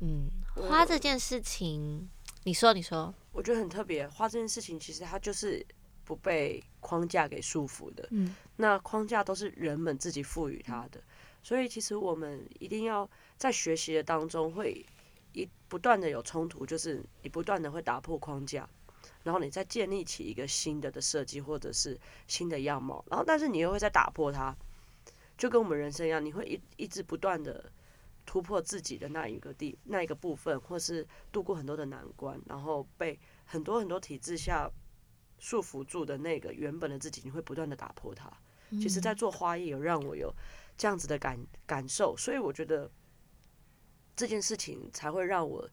[0.00, 2.10] 嗯，我花这件事情，
[2.42, 4.08] 你说，你说，我觉得很特别。
[4.08, 5.64] 花这件事情，其实它就是
[6.02, 8.08] 不被框架给束缚的。
[8.10, 11.00] 嗯，那框架都是人们自己赋予它的，
[11.44, 13.08] 所以其实我们一定要
[13.38, 14.84] 在学习的当中会
[15.32, 18.68] 一不断的有冲突，就是你不断的会打破框架，
[19.26, 24.56] 然后你再建立起一个新的的设计或者是新的样貌，然后但是你又会再打破它，
[25.36, 27.68] 就跟我们人生一样，你会一一直不断的
[28.24, 34.70] 突破自己的那一个地那一个部分，或是度过很多的难关，然后被很多很多体制下
[35.40, 38.32] 束缚住的那个原本的自己，你会不断的打破它。
[38.80, 40.32] 其实，在做花艺有让我有
[40.78, 42.88] 这样子的感感受，所以我觉得
[44.14, 45.68] 这件事情才会让我，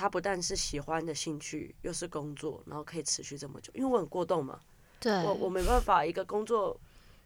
[0.00, 3.72] 它不但是喜欢的兴趣，又是工作，然后可以持续这么久。
[3.74, 4.60] 因为我很过动嘛，
[5.00, 6.78] 对，我我没办法一个工作，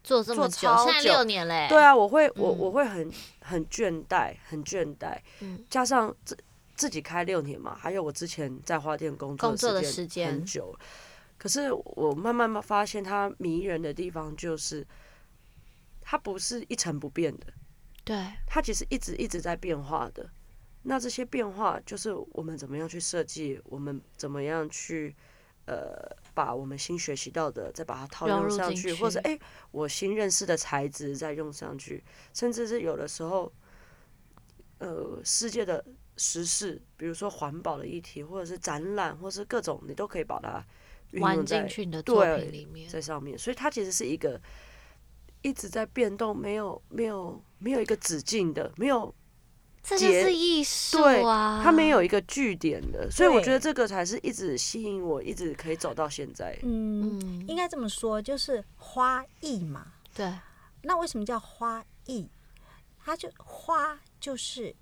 [0.03, 2.59] 做做这么久，现在六年嘞，对啊，我会我嗯。
[2.59, 5.63] 我会很很倦怠，很倦怠，嗯。
[5.69, 6.35] 加上自
[6.75, 10.75] 自己开六年嘛，还有我之前在花店工作工作的的时间很久，
[11.37, 14.87] 可是我慢慢慢发现它迷人的地方就是，
[16.01, 17.49] 它不是一成不变的，
[18.03, 20.27] 对，它其实一直一直在变化的。
[20.85, 25.15] 那这些变化就是我们怎么样去设计，我们怎么样去
[25.67, 29.39] 呃把我们新学习到的再把它套用上去，去或者哎、
[29.71, 32.03] 我新认识的材质再用上去，
[32.35, 33.53] 甚至是有的时候，
[34.79, 35.85] 呃世界的
[36.17, 40.65] 时事，比如说环保的议题，或者是展览，或是各种，你都可以把它
[41.13, 44.41] 运用在进去你的作对品里面，在上面，所以它其实是一个
[45.43, 49.15] 一直在变动，没有没有没有一个止境的，没有
[49.83, 51.61] 这就是艺术对啊！
[51.63, 56.57] 它没有一个据点的，所以我觉得这个才是一直吸引我，一直可以走到现在。
[56.63, 59.93] 嗯，嗯，应该这么说，就是花艺嘛。
[60.15, 60.33] 对，
[60.83, 62.29] 那为什么叫花艺？
[63.05, 64.73] 它就花就是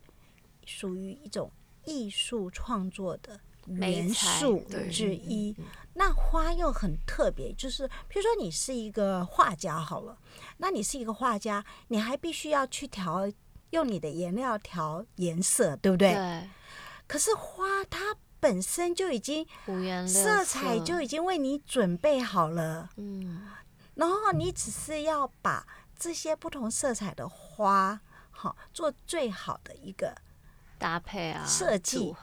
[0.67, 1.51] 属于一种
[1.87, 5.57] 艺术创作的元素对之一。
[5.95, 10.19] 那花又很特别，就是比如说你是一个画家好了，
[10.59, 13.27] 那你是一个画家，你还必须要去调
[13.71, 16.13] 用你的颜料调颜色，对不对？
[16.15, 16.49] 对，
[17.07, 22.89] 可是花它本身就已经五颜六色彩就已经为你准备好了。
[22.97, 23.49] 嗯，
[23.95, 25.67] 然后你只是要把
[25.99, 30.15] 这些不同色彩的花，好做最好的一个，
[30.79, 32.15] 搭配啊，设计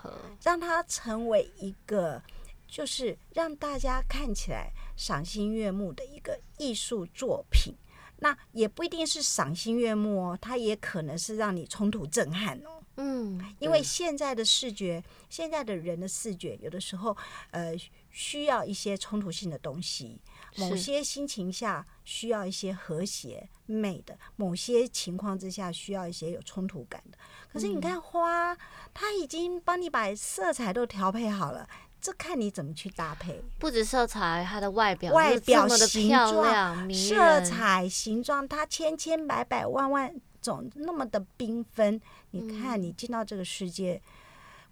[0.42, 2.22] 让它成为一个，
[2.68, 7.76] 就是让大家看起来赏心悦目的一个艺术作品。
[8.20, 12.82] 那也不一定是赏心悦目哦，它也可能是让你冲突震撼哦。
[13.00, 17.16] 嗯，因为现在的视觉，现在的人的视觉，有的时候
[17.52, 17.76] 呃
[18.10, 20.20] 需要一些冲突性的东西，
[20.56, 27.18] 某些心情下需要一些和谐美的，某些情况之下需要一些有冲突感的。
[27.54, 28.58] 可是你看花，
[28.96, 33.42] 它已经帮你把色彩都调配好了，这看你怎么去搭配。
[33.60, 42.00] 不止色彩，它的外表外表的漂形状亮、色，彩、形状，它千千百百万万种，那么的缤纷。
[42.32, 44.02] 你嗯看，你进到这个世界，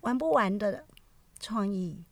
[0.01, 0.85] 玩不玩的
[1.39, 2.03] 创意？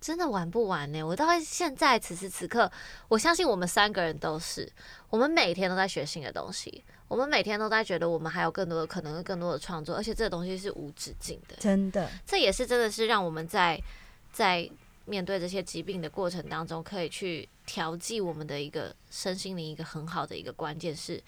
[0.00, 1.02] 真的玩不完呢。
[1.02, 2.70] 我到现在此时此刻，
[3.08, 4.70] 我相信我们三个人都是，
[5.10, 11.56] 我们每天都在学新的东西，我们每天都在觉得我们还有更多的可能、更多的创作，而且这个东西是无止境的。
[11.58, 13.82] 真的，这也是真的是让我们在
[14.32, 14.68] 在
[15.04, 21.22] 面对这些疾病的过程当中，可以去调剂我们的一个身心灵一个很好的一个关键是，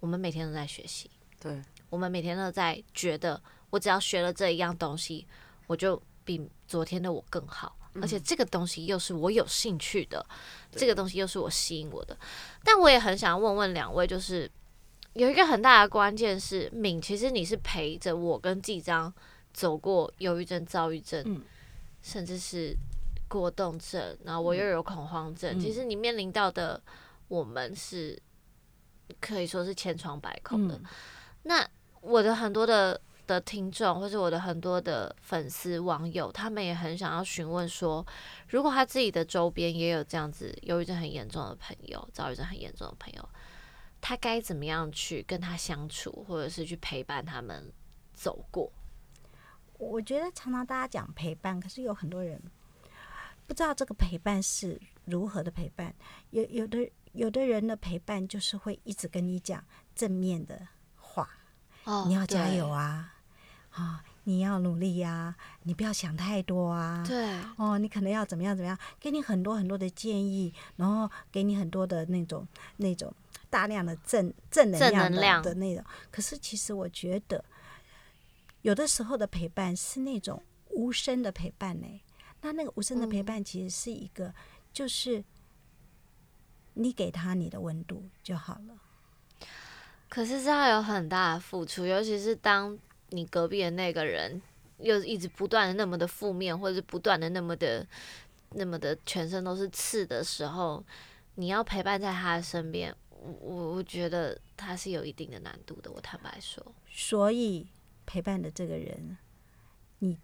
[0.00, 5.26] 我们每天都在学习，对，我们每天都在觉得，我只要学了这一样东西，
[5.66, 7.76] 我就比昨天的我更好。
[8.02, 10.26] 而且这个东西又是我有兴趣的，
[10.72, 12.18] 这个东西又是我吸引我的。
[12.64, 14.50] 但我也很想问问两位，就是
[15.12, 19.14] 有一个很大的关键是，敏，其实你是陪着我跟季章
[19.52, 21.40] 走过忧郁症、躁郁症，嗯
[22.04, 22.76] 甚至是
[23.26, 25.58] 过动症，然后我又有恐慌症。
[25.58, 26.80] 嗯其实你面临到的，
[27.26, 28.16] 我们是
[29.18, 30.76] 可以说是千疮百孔的。
[30.76, 30.84] 嗯
[31.44, 31.66] 那
[32.00, 38.06] 我的很多的的听众，或是我的很多的粉丝网友，他们也很想要询问说，
[38.48, 43.28] 如果他自己的周边也有这样子忧郁症很严重的朋友、躁郁症很严重的朋友，
[44.00, 47.72] 他该怎么样去跟他相处，或者是去陪伴他们
[48.12, 48.70] 走过？
[49.90, 52.40] 我觉得常常大家讲陪伴，可是有很多人
[53.46, 55.94] 不知道这个陪伴是如何的陪伴。
[56.30, 59.62] 有有的有的人的陪伴就是会一直跟你讲
[59.94, 61.28] 正面的话，
[61.84, 62.68] 哦你要加油！
[62.68, 63.14] 啊，
[63.70, 67.04] 啊，你要努力呀、你不要想太多啊。
[67.06, 72.46] 对，哦，你可能要怎么样怎么样，给你很多很多的建议，然后给你很多的那种
[72.78, 73.12] 那种
[73.50, 75.84] 大量的正正能量的能量的那种。
[76.10, 77.44] 可是其实我觉得，
[78.64, 82.00] 有的时候的陪伴是那种无声的陪伴呢。
[82.40, 84.32] 那那个无声的陪嗯伴其实是一个，
[84.72, 85.22] 就是
[86.72, 88.78] 你给他你的温度就好了。
[90.08, 92.78] 可是这要有很大的付出，尤其是当
[93.10, 94.40] 你隔壁的那个人
[94.78, 97.86] 又一直不断的那么的负面，或者是不断的那么的
[98.52, 100.82] 那么的全身都是刺的时候，
[101.34, 105.92] 你要陪伴在他的身边，我我我觉得他是有一定的难度的。
[105.92, 107.66] 我坦白说，所以
[108.06, 109.16] 陪伴的这个人，
[109.98, 110.18] 你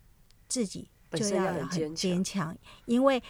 [0.48, 3.22] 自己就要要很很坚坚强，因为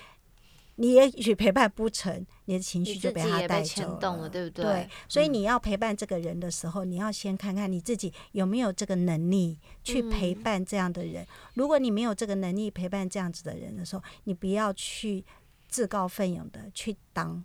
[0.76, 4.64] 你也许陪伴不成，你的情绪就被他带走了，动了，对不对？
[4.64, 11.26] 对，所以你要陪伴这个人的时候，你要先看看你自己有没有这个能力去陪嗯伴这样的人。
[11.54, 15.22] 如果你没有这个能力陪伴这样子的人的时候，你不要去
[15.68, 17.44] 自告奋勇的去当，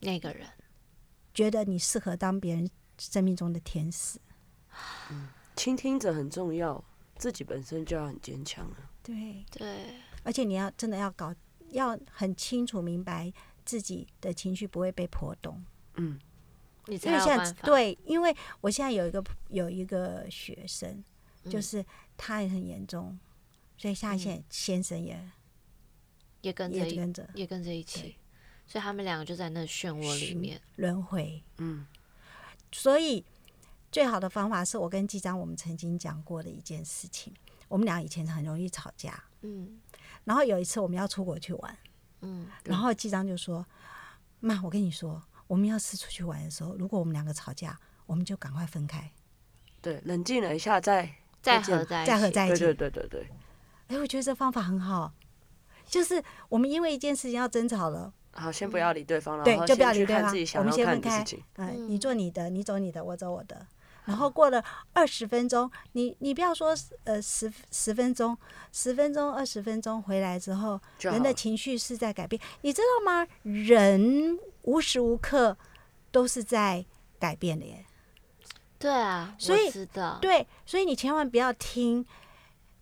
[0.00, 0.46] 那个人，
[1.32, 4.18] 觉得你适合当别人生命中的天使。
[5.60, 6.82] 倾听者很重要，
[7.16, 8.90] 自己本身就要很坚强啊。
[9.02, 11.34] 对，对，而且你要真的要搞，
[11.68, 13.30] 要很清楚明白
[13.66, 15.62] 自己的情绪不会被波动。
[15.96, 16.18] 嗯，
[16.86, 17.36] 你因为现。
[17.36, 21.04] 在对，因为我现在有一个有一个学生，
[21.44, 21.84] 就嗯是
[22.16, 23.20] 他也很严重，
[23.76, 25.30] 所以下线先生也、
[26.40, 28.16] 也跟着也跟着也跟着一起，
[28.66, 30.58] 所以他们两个就在那漩涡里面。
[30.76, 31.42] 轮回。
[31.58, 31.86] 嗯，
[32.72, 33.22] 所以
[33.90, 37.32] 最好的方法是我跟纪章我们曾经讲过的一件事情。
[37.68, 39.80] 我们俩以前很容易吵架，嗯
[40.24, 41.78] 然后有一次我们要出国去玩，
[42.20, 43.64] 嗯，然后纪章就说
[44.40, 49.10] ：“妈，我跟你说，我们要是出去玩的时候，如果我们两个吵架，我们就赶快分开。
[49.80, 51.08] 对，冷静了一下再
[51.40, 52.58] 再见合在，再合在一起。
[52.58, 53.30] 对对对对对，
[53.86, 55.14] 哎，我觉得这方法很好，
[55.86, 61.44] 就是我们因为一件事情要争吵了，好，先不要理对方了，对就不然后先去要理对方看自己想我们要看先分开的事情。
[61.54, 63.64] 呃，嗯你做你的，你走你的，我走我的。
[64.10, 68.36] 然后过了二十分钟，你你不要说呃十十分钟，
[68.72, 73.24] 十分钟二十分钟回来之后，人的情绪是在改变，你知道吗？
[73.44, 75.56] 人无时无刻
[76.10, 76.84] 都是在
[77.20, 77.84] 改变的耶。
[78.80, 82.04] 对啊，所以我知道，对，所以你千万不要听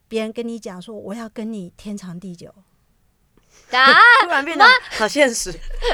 [0.08, 2.54] 别人跟你讲说我要跟你天长地久，
[3.68, 4.64] 答 突然变得
[4.96, 5.50] 好现实，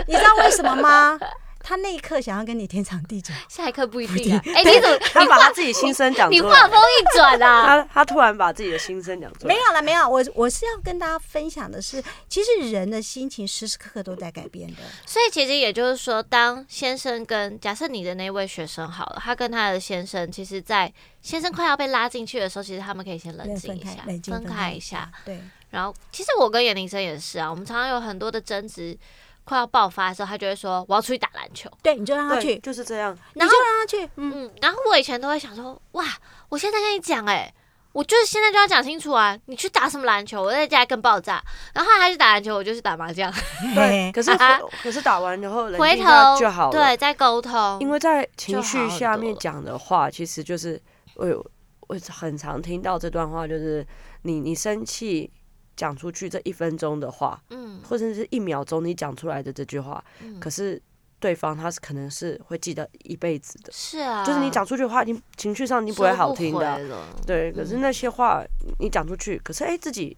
[0.06, 1.18] 你知道为什么吗？
[1.64, 4.42] 他那一刻想要跟你天长地久，下一刻不一定啊。
[4.54, 7.64] 哎，你怎么他把他自己心声讲出来，你话锋一转啊？
[7.88, 10.06] 他他突然把自己的心声讲出来没，有了，没有。
[10.06, 14.82] 我我是要跟大家分享的是，其实人的心情时时刻刻都在改变的。
[15.06, 20.92] 所以其实也就是说，当先生跟假设你的那位学生好了，他跟他的先生，其实，在
[21.22, 25.40] 先生快要被拉进去的时候，其实他们可以先冷静一下，，冷静分开一下。，对，
[25.70, 28.96] 然后，其实我跟严林生也是啊，我们常常有很多的争执，
[29.44, 31.70] 快要爆发的时候，他就会说我要出去打篮球。
[31.82, 33.16] 对，你就让他，去，就是这样。
[33.34, 36.04] 你就让他去，嗯，嗯，然后我以前都会想说，哇，
[36.48, 37.52] 我现在跟你讲，哎，
[37.92, 41.42] 我就是现在就要讲清楚啊，你去打什么篮球，我在家更爆炸。
[41.74, 43.32] 然后他去打篮球，我就去打麻将，
[43.74, 46.72] 对， 可是 啊可是打完然后回头就好了。
[46.72, 50.80] 对，再沟通，因为在情绪下面讲的话，其实就是
[51.16, 51.44] 我有
[51.86, 53.86] 我很常听到这段话，就是
[54.22, 55.30] 你你生气
[55.76, 57.80] 讲出去这一分钟的话，嗯。
[57.88, 60.40] 或者是一秒钟你讲出来的这句话，嗯。
[60.40, 60.80] 可是
[61.20, 67.06] 对方他是可能是会记得一辈子的，是啊，就是你讲出去的话，你情绪上你不会好听的。
[67.26, 68.44] 对，可是嗯那些话
[68.78, 70.16] 你讲出去，可是哎、自己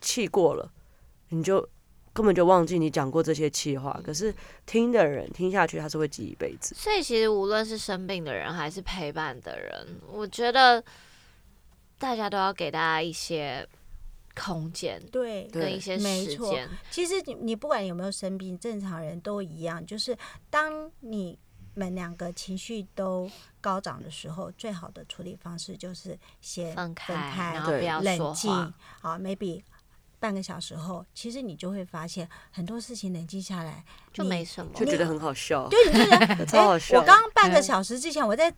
[0.00, 0.70] 气过了，
[1.30, 1.66] 你就
[2.12, 3.98] 根本就忘记你讲过这些气话。
[4.04, 4.34] 可是
[4.66, 6.74] 听的人听下去，他是会记一辈子。
[6.74, 10.82] 所以其实无论是生病的人还是陪伴的人，我觉得
[11.98, 13.66] 大家都要给大家一些
[14.34, 15.44] 空间对。
[15.52, 16.68] 对跟一些没错时间。
[16.90, 20.16] 其实你你不管有没有生病，正常人都一样，就是
[20.50, 21.38] 当你
[21.74, 23.30] 们两个情绪都
[23.60, 28.50] 高涨的时候，最好的处理方式就是先分开，分开然后不要冷静。，
[29.00, 29.62] 好，maybe
[30.20, 38.52] 半个小时后，其实你就会发现很多事情冷静下来就没什么，就觉得很好笑，对，你就觉得 超好哎，笑我刚刚半个小时之前我在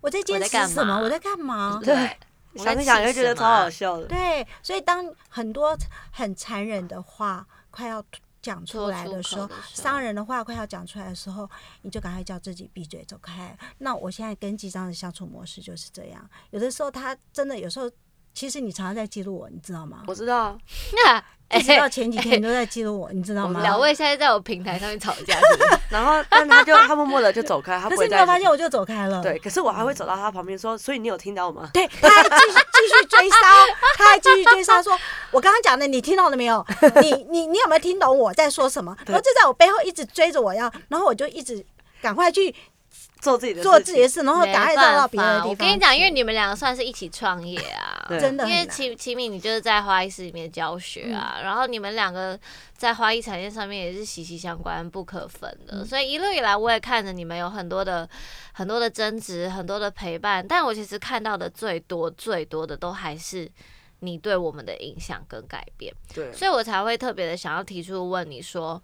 [0.00, 0.98] 我在坚持什么？
[1.02, 1.80] 我在干嘛？
[1.84, 2.16] 对，
[2.56, 4.06] 想一想就觉得超好笑的。
[4.06, 5.76] 对，所以当很多
[6.10, 8.04] 很残忍的话快要
[8.40, 11.48] 讲出来的时候，口的时候伤人的话快要讲出来的时候，
[11.82, 13.56] 你就赶快叫自己闭嘴走开。
[13.78, 17.90] 那我现在跟记章的相处模式就是这样，有的时候他真的有时候。
[18.34, 20.02] 其实你常常在记录我，你知道吗？
[20.08, 20.58] 我知道，
[21.54, 23.60] 一直到前几天你都在记录我，你知道吗？
[23.62, 29.22] 两位现在在我平台上面吵架，是是 然后但他就他默默的就走开，他不会 再是你有发现，我就走开了。
[29.22, 31.70] 对，可是我还会走到他旁边说，所以你有听到吗？
[31.72, 33.36] 对，他还继续继续追杀，
[33.96, 34.98] 他还继续追杀，说
[35.30, 36.66] ：“我刚刚讲的，你听到了没有？
[37.00, 41.64] 你你你有没有听懂我在说什么？”然后就在我背后一直追着我要，然后我就一直
[42.02, 42.52] 赶快去
[43.24, 45.48] 做自己的做自己的事，然后赶快没绕到办别的地方。
[45.48, 52.38] 我跟你讲，因为你们两个算是一起创业啊， 真的因为齐齐敏你就是在花艺室里面教学啊，然后你们两个
[52.76, 55.86] 在花艺产业上面也是息息相关、不可分的，嗯。
[55.86, 58.06] 所以一路以来我也看着你们有很多的
[58.52, 63.50] 很多的争执、很多的陪伴，但我其实看到的最多最多的都还是
[64.00, 68.82] 你对我们的影响跟改变，对，所以我才会特别的想要提出问你说，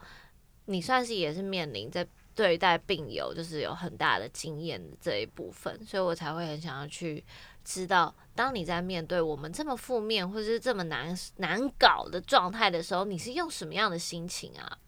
[0.64, 2.06] 你算是也是面临在
[2.40, 7.22] 对待病友就是有很大的经验的这一部分，所以我才会很想要去
[7.62, 14.78] 知道，当你在面对我们这么负面或者是这么难难搞的状态的时候，你是用什么样的心情啊？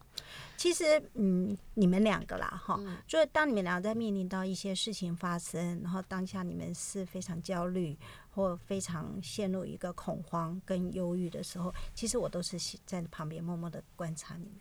[0.57, 7.95] 其实，嗯，你们两个啦，哈，嗯就是当你们两个在面临到一些事情发生，然后当下你们是非常焦虑
[8.31, 14.55] 或非常陷入一个恐慌跟忧郁的时候，其实我都是在旁边默默的观察你们。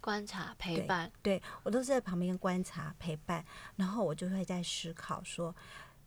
[0.00, 3.44] 观察陪伴，对我都是在旁边观察陪伴，
[3.76, 5.54] 然后我就会在思考说，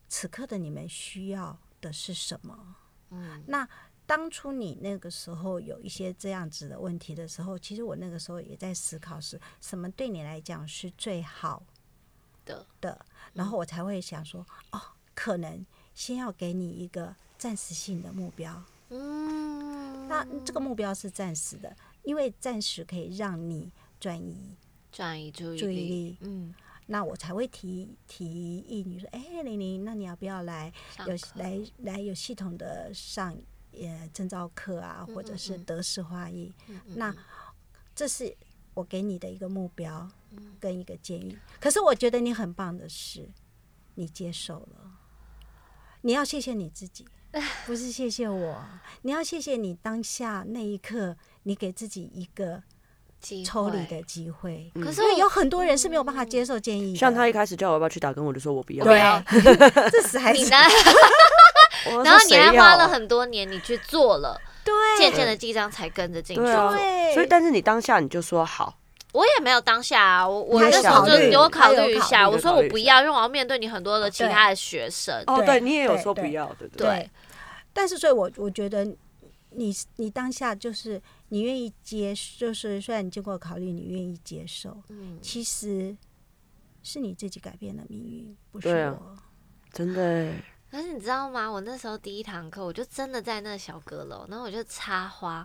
[0.10, 2.76] 此刻的你们需要的是什么？
[3.12, 3.68] 嗯，那
[4.06, 11.64] 当初你那个时候有一些这样子的问题的时候，其实我那个时候也在思考是什么对你来讲是最好
[12.44, 12.68] 的。
[12.82, 14.82] 的，然后我才会想说，哦，
[15.16, 21.74] 可能先要给你一个暂时性的目标，嗯，那这个目标是暂时的，
[22.04, 23.72] 因为暂时可以让你
[24.04, 24.58] 转移
[24.92, 26.54] 转移注意注意力力，嗯，
[26.88, 30.70] 那我才会提提议你说，哎，玲玲，那你要不要来
[31.08, 33.34] 有来来有系统的上
[33.72, 36.54] 呃证照课啊，或者是德式花艺？
[36.68, 37.16] 嗯嗯那
[37.96, 38.36] 这是
[38.74, 41.38] 我给你的一个目标嗯跟一个建议。
[41.62, 43.30] 可是我觉得你很棒的是，
[43.96, 45.00] 你接受了，
[46.02, 47.06] 你要谢谢你自己。
[47.66, 48.64] 不是谢谢我，
[49.04, 52.64] 你要谢谢你当下那一刻，你给自己一个机
[53.46, 54.70] 抽离的机会。
[54.76, 58.84] 嗯可是因为有很多人是没有办法接受建议的，像他一开始叫我要不要去打工，我就说我不要。
[58.84, 59.24] 对啊，
[59.92, 60.58] 这时还是你呢？
[62.04, 68.74] 然后你还花了很多年，你去做了，对渐渐的记账才跟着进去对所以但是你当下你就说好，
[69.12, 75.22] 我也没有当下啊，我我你那时候就有考虑有考虑一下，我说我不要，因为我要面对你很多的其他的学生。
[75.28, 77.10] 哦，对对你也有说不要，对不对对？
[77.74, 78.86] 但是，所以我我觉得
[79.50, 81.02] 你你当下就是
[81.34, 85.98] 你愿意接，就是虽然你经过考虑，你愿意接受，嗯，其实
[86.84, 89.18] 是你自己改变了命运，不是我。
[89.72, 91.50] 真的欸， 可是你知道吗？
[91.50, 95.44] 我那时候第一堂课，我就真的在那小阁楼，然后我就插花。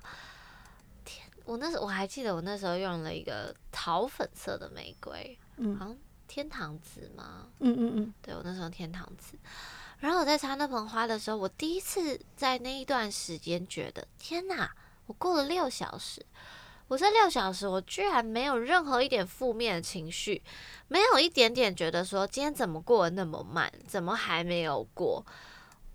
[1.07, 7.47] 天，我那时我还记得，我那时候用了一个桃粉色的玫瑰，嗯好像天堂紫吗？
[7.61, 9.39] 嗯嗯嗯，对我那时候天堂紫。
[10.01, 14.71] 然后我在插那盆花的时候，我第一次在那一段时间觉得，天哪！
[15.09, 16.25] 我过了六小时，
[16.87, 20.43] 我这六小时我居然没有任何一点负面的情绪，
[20.87, 25.25] 没有一点点觉得说今天怎么过得那么慢，怎么还没有过？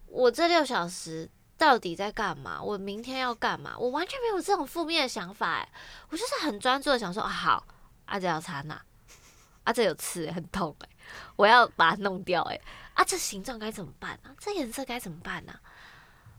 [0.08, 2.62] 我这六小时到底在干嘛？
[2.62, 3.76] 我明天要干嘛？
[3.78, 5.70] 我完全没有这种负面的想法，哎，
[6.10, 7.66] 我就是很专注的想说，好，
[8.06, 8.84] 啊这要插哪？
[9.64, 10.90] 啊这有刺、很痛哎、
[11.38, 12.60] 我要把它弄掉哎、
[12.96, 14.36] 啊这形状该怎么办啊？
[14.38, 15.54] 这颜色该怎么办呢、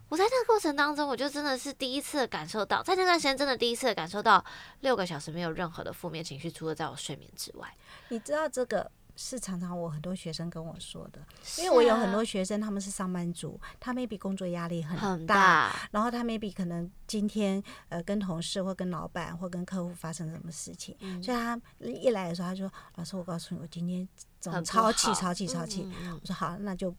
[0.09, 4.43] 我在那个过程当中，我就真的是第一次感受到，在那段时间真的第一次感受到
[4.81, 7.67] 六个小时没有任何的负面情绪，除了在我睡眠之外。
[8.09, 11.19] 你知道这个是常常我很多学生跟我说的，
[11.57, 24.07] 因为我有很多学生他们是上班族，他 maybe 工作压力很大，然后他 maybe 可能今天呃跟同事或跟老板或跟客户发生什么事情，嗯所以他一来的时候他说：“老师，我告诉你，我今天
[24.39, 25.81] 怎么超气、超气、超气。
[25.81, 26.93] 嗯嗯嗯我说：“好，那就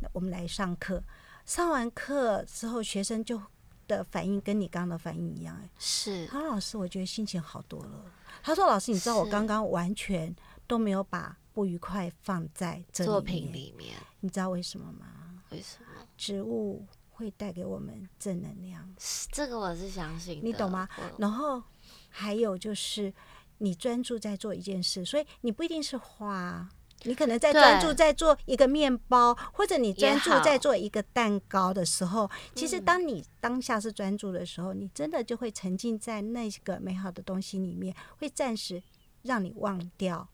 [0.00, 1.02] 那我们来上课。
[1.46, 3.40] 上完课之后，学生就
[3.86, 5.56] 的反应跟你刚刚的反应一样。
[5.62, 8.04] 哎，是他说：“老师，我觉得心情好多了。”
[8.42, 10.34] 他说：“老师，你知道我刚刚完全
[10.66, 15.40] 都没有把不愉快放在这作，品里面你知道为什么吗？
[15.50, 15.86] 为什么？
[16.18, 20.88] 植物会带给我们正能量。”是这个我是相信的，你懂吗？
[21.16, 21.62] 然后
[22.08, 23.14] 还有就是，
[23.58, 26.68] 你专注在做一件事，所以你不一定是花，
[27.02, 38.82] 你可能在专注在做一个面包，或者你专注在做一个蛋糕的时候，其实嗯当你当下是专注的时候，你真的就会沉浸在那个美好的东西里面，会暂时
[39.22, 40.28] 让你忘掉。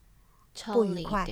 [0.67, 1.27] 不愉快，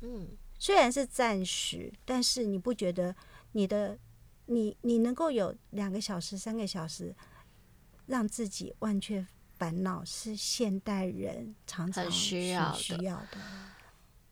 [0.00, 3.12] 嗯，虽然是暂时，但是你不觉得
[3.50, 3.98] 你的
[4.46, 7.12] 你你能够有两个小时、三个小时，
[8.06, 9.26] 让自己忘却
[9.58, 13.38] 烦恼，是现代人常常很需要需要的。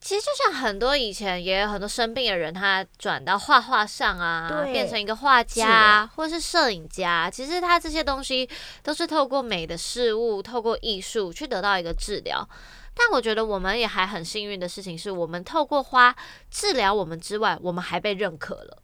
[0.08, 7.30] 其实就像很多以前也有很多生病的人，他转到画画上啊，变成一个画家啊或是摄影家。
[7.30, 8.48] 其实他这些东西
[8.82, 12.48] 都是透过美的事物，透过艺术去得到一个治疗。
[12.94, 16.16] 但我觉得我们也还很幸运的事情是，我们透过花
[16.50, 18.82] 治疗我们之外，我们还被认可了。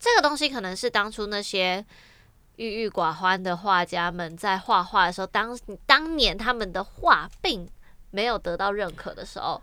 [0.00, 1.84] 这个东西可能是当初那些
[2.56, 5.54] 郁郁寡欢的画家们在画画的时候，当
[5.84, 7.68] 当年他们的画并
[8.10, 9.60] 没有得到认可的时候，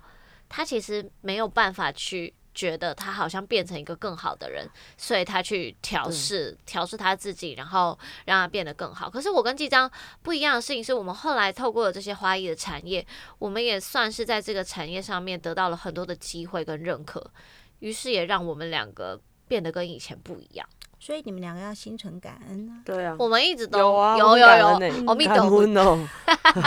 [0.49, 9.09] 他其实没有办法去觉得他好像变成一个更好的人，所以他去调试调试他自己，然后让他变得更好。
[9.09, 9.89] 可是我跟季章
[10.21, 13.05] 不一样的事情是，我们后来透过了这些花艺的产业，
[13.37, 17.31] 我们也算是在这个产业上面得到了很多的机会跟认可，
[17.79, 20.67] 于是也让我们两个变得跟以前不一样。
[20.99, 22.81] 所以你们两个要心存感恩啊！
[22.85, 26.07] 对啊，我们一直都有啊，有有有感恩欸阿弥陀感佛恩哦，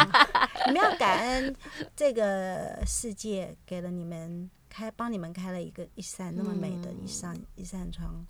[0.66, 1.54] 你们要感恩
[1.94, 8.24] 这个世界给了你们开，帮你们开了一个一扇那么美的一扇、一扇窗。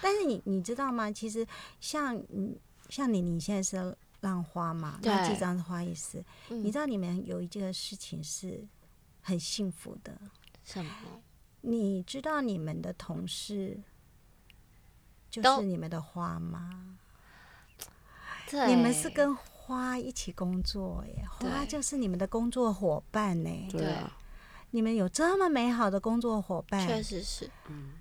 [0.00, 1.10] 但是你你知道吗？
[1.10, 1.46] 其实
[1.80, 8.64] 像你像你你现在是浪花嘛，那对这张是花艺师，嗯你知道你们有一件事情是
[9.20, 10.16] 很幸福的。
[10.62, 10.90] 什么？
[11.62, 13.80] 你知道你们的同事
[15.42, 16.96] 就是你们的花吗？
[18.68, 23.50] 你们是跟花一起工作耶，花就是你们的工作伙伴呢。
[23.70, 24.16] 对啊，
[24.70, 27.50] 你们有这么美好的工作伙伴确，实是。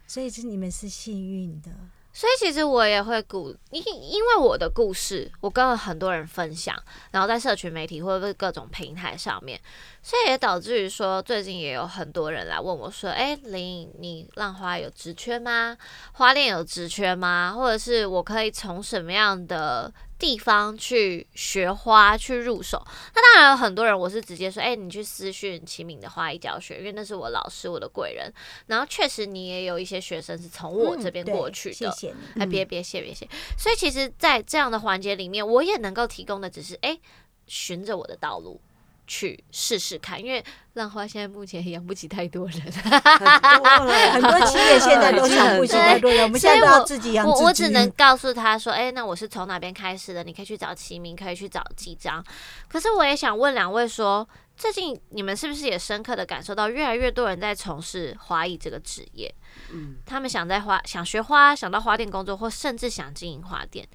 [0.06, 1.72] 所以是你们是幸运的。
[2.16, 6.76] 所以其实我也会鼓，因因为我的故事，我跟很多人分享，
[7.10, 9.60] 然后在社群媒体或者是各种平台上面，
[10.04, 15.76] 所以也导致于说，最近也有很多人来问我说：“哎、林，你浪花有职缺吗？
[16.12, 17.54] 花店有职缺吗？
[17.58, 19.92] 或者是我可以从什么样的
[20.24, 22.82] 地方去学花去入手。
[23.14, 28.34] 那当然有很多人，我是直接说，哎、你去私讯齐敏的花艺教学，因为那是我老师，我的贵人。
[28.68, 32.42] 然后确实你也有一些学生是从我这边过去的，谢谢你。
[32.42, 33.28] 哎，别别谢别谢。
[33.58, 36.98] 所以其实，在这样的环节里面，我也能够提供的只是，哎，
[37.46, 38.62] 循着我的道路
[39.06, 40.44] 去试试看，因为
[40.74, 47.28] 浪花现在目前养不起太多人，很多了很多企业现在都养不起太多人， 我们现在都要自己养。
[47.28, 50.24] 我我只能告诉他说，哎，那我是从哪边开始的？
[50.24, 52.24] 你可以去找齐名，可以去找几张。
[52.68, 59.34] 可是我也想问两位说，最近你们是不是也深刻的感受到，越来越多人在从事花艺这个职业？
[59.72, 63.88] 嗯，他们想在花想学花，想到花店工作，或甚至想经营花店。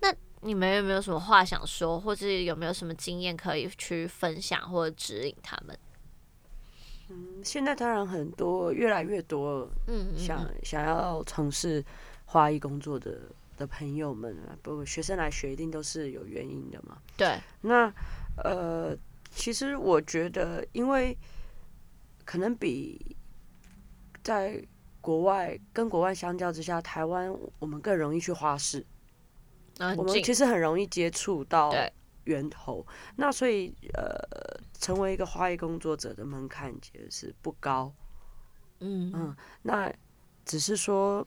[0.00, 0.12] 那
[0.42, 5.78] 你们有没有什么话想说，或者有没有什么经验可以去分享或者指引他们？
[7.08, 11.84] 嗯现在当然很多，越来越多嗯，嗯想嗯想要从事
[12.24, 13.20] 花艺工作的
[13.56, 16.98] 的朋友们啊，不，学生来学一定都是有原因的嘛。
[17.16, 17.92] 对，那
[18.42, 18.96] 呃，
[19.30, 21.16] 其实我觉得，因为
[22.24, 23.16] 可能比
[24.24, 24.60] 在
[25.00, 28.84] 国外跟国外相较之下，台湾我们更容易去花市，
[29.96, 31.72] 我们其实很容易接触到
[32.24, 32.86] 源头。
[33.16, 34.18] 那所以呃，
[34.78, 37.92] 成为一个花艺工作者的门槛其实是不高。
[38.80, 39.12] 嗯。
[39.14, 39.92] 嗯，那
[40.44, 41.26] 只是说，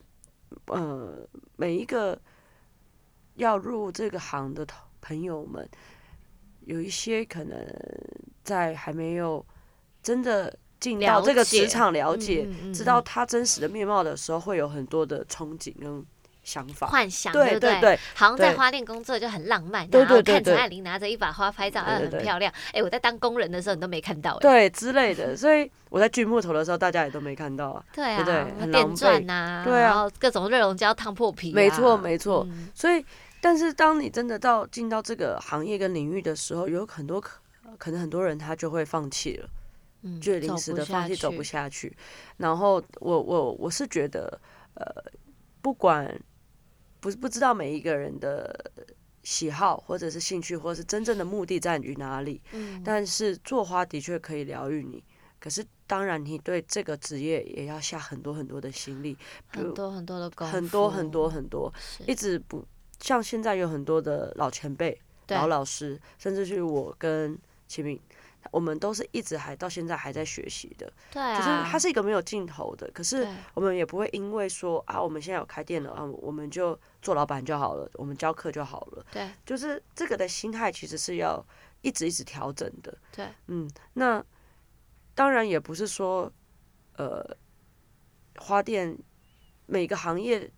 [0.67, 2.19] 呃，每一个
[3.35, 4.65] 要入这个行的
[4.99, 5.67] 朋友们，
[6.65, 7.57] 有一些可能
[8.43, 9.45] 在还没有
[10.01, 16.05] 真的进到这个职场了解，知道他真实的面貌的时候，会有很多的憧憬跟
[16.49, 16.87] 想法。
[16.87, 17.79] 幻想，对不对？
[17.79, 22.51] 对，好像在花店工作就很浪漫，对然后看陈爱玲拿着一把花拍照，啊，对对对很漂亮。
[22.73, 27.83] 哎，我在当工人的时候你都没看到，哎，对之类的， 所以我在锯木头的时候，大家也都没看到啊。
[27.93, 28.35] 对对不对？
[28.35, 29.89] 啊，电钻呐，对啊。
[29.89, 32.45] 然后各种热熔胶烫破皮啊，没错没错。
[32.49, 32.69] 嗯。
[32.73, 33.05] 所以，
[33.39, 37.39] 但是当你真的到进到这个行业跟领域的时候，有很多可
[37.77, 39.47] 可能很多人他就会放弃了。
[40.01, 41.93] 嗯就临时的放弃，走不下去。
[42.37, 44.39] 然后我我我是觉得，
[44.75, 44.85] 呃，
[45.61, 46.09] 不管
[46.99, 48.71] 不不知道每一个人的
[49.23, 55.03] 喜好或者是兴趣，或者是真正的目的在于哪里，嗯但是做花的确可以疗愈你。
[55.39, 61.73] 可是当然，你对这个职业也要下很多很多的心力，很多很多的功夫，很多很多很多，
[62.05, 62.65] 一直不
[62.99, 67.37] 像现在有很多的老前辈、老老师，甚至是我跟
[67.69, 67.97] 齐敏，
[68.51, 70.91] 我们都是一直还到现在还在学习的。
[71.11, 79.05] 对啊，就是它是一个没有尽头的，可是我们也不会因为说啊，我们现在有开店了啊，我们就做老板就好了，我们教课就好了。
[79.11, 81.45] 对就是这个的心态其实是要
[81.81, 82.97] 一直一直调整的。
[83.11, 84.23] 对，嗯，那
[85.15, 86.31] 当然也不是说，
[86.95, 87.23] 呃，
[88.37, 88.97] 花店
[89.65, 90.49] 每个行业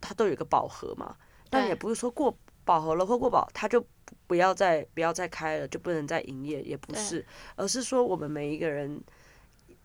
[0.00, 1.16] 它都有一个饱和嘛，
[1.48, 2.36] 但也不是说过
[2.70, 3.86] 饱和了或过饱，它就不
[4.28, 9.02] 不要再不要再开了，就不能再营业，也不是，而是说我们每一个人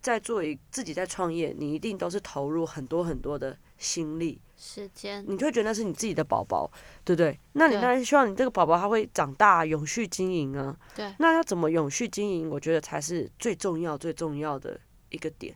[0.01, 6.69] 在做一自己在创业，你一定都是投入很多很多的心力，时间，你就会觉得那是你自己的宝宝，
[7.03, 7.39] 对不对？
[7.53, 10.77] 那你当然希望你这个宝宝他会长大，永续经营啊。
[10.95, 12.47] 对那要怎么永续经营？
[12.47, 14.79] 我觉得才是最重要、最重要的
[15.09, 15.55] 一个点，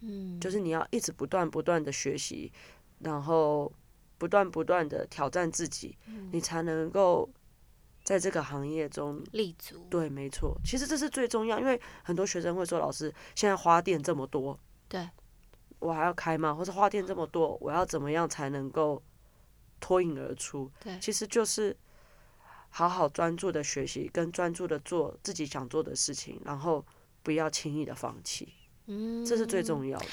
[0.00, 2.50] 嗯，就是你要一直不断、不断的学习，
[3.00, 3.70] 然后
[4.22, 7.28] 不断、不断的挑战自己，嗯你才能够
[8.04, 9.20] 在这个行业中。
[9.32, 14.56] 立足，对，没错，其实这是最重要，因为很多学生会说：“老师，现在花店这么多，
[14.88, 15.08] 对，
[15.80, 16.54] 我还要开吗？
[16.54, 19.02] 或者花店这么多，我要怎么样才能够
[19.80, 21.76] 脱颖而出？”对其实就是
[22.68, 26.86] 好好专注的学习，跟专注的做自己想做的事情，然后
[27.24, 28.54] 不要轻易的放弃，
[28.86, 30.06] 嗯，这是最重要的。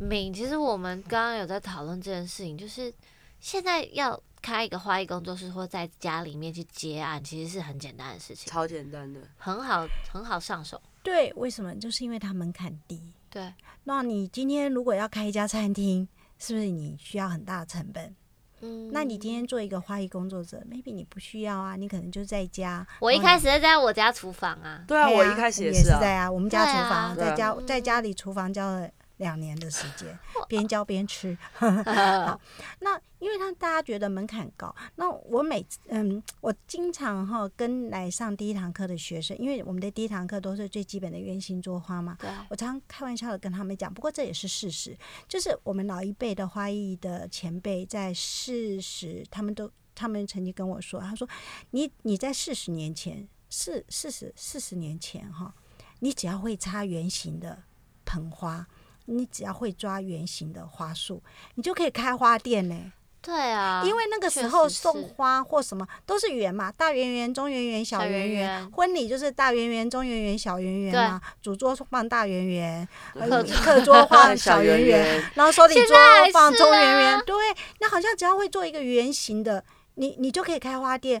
[0.00, 2.94] 敏，其实我们刚刚有在讨论这件事情，就是
[3.40, 10.80] 现在要开一个花艺工作室或在家里面去接案，其实是很简单的事情，超简单的，很好很好上手。
[11.02, 11.74] 对，为什么？
[11.76, 13.00] 就是因为它门槛低。
[13.30, 13.52] 对，
[13.84, 16.06] 那你今天如果要开一家餐厅，
[16.38, 18.14] 是不是你需要很大的成本？
[18.60, 22.84] 嗯那你今天做一个花艺工作者，maybe 你不需要啊，你可能就在家。
[22.98, 31.36] 我一开始是在我家厨房啊，对啊，我一开始也是啊，在啊，我们家厨房啊在家嗯在家里厨房教了两年的时间， 边教边吃。
[31.54, 32.40] 好，
[32.80, 44.96] 那因为他大家觉得门槛高，那我每次嗯，我经常哈跟来上第一堂课的学生，因为我们的第一堂课都是最基本的圆形作花嘛，对，我常开玩笑的跟他们讲，不过这也是事实，
[45.28, 51.28] 就是我们老一辈的花艺的前辈在四十，他们都他们曾经跟我说，他说
[51.70, 55.52] 你你在四十年前，四四十四十年前哈，
[55.98, 57.64] 你只要会插圆形的
[58.04, 58.64] 盆花，
[59.10, 61.22] 你只要会抓圆形的花束，
[61.54, 62.92] 你就可以开花店呢。
[63.20, 68.70] 对啊，因为那个时候送花或什么都是圆嘛，大圆圆、中圆圆、小小圆圆。
[68.70, 75.96] 婚礼就是大圆圆、中圆圆、小圆圆嘛，主桌放大圆圆，呃课课桌放小圆圆圆，，然后手礼桌
[76.32, 77.22] 放中圆圆。
[77.26, 77.34] 对，
[77.80, 81.20] 那好像只要会做一个圆形的，你你就可以开花店。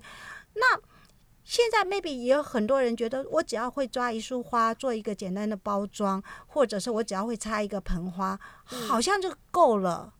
[0.54, 0.78] 那
[1.48, 10.12] 现在 maybe 也有很多人觉得，我只要会抓一束花，做一个简单的包装，或者是我只要会插一个盆花，好像就够了。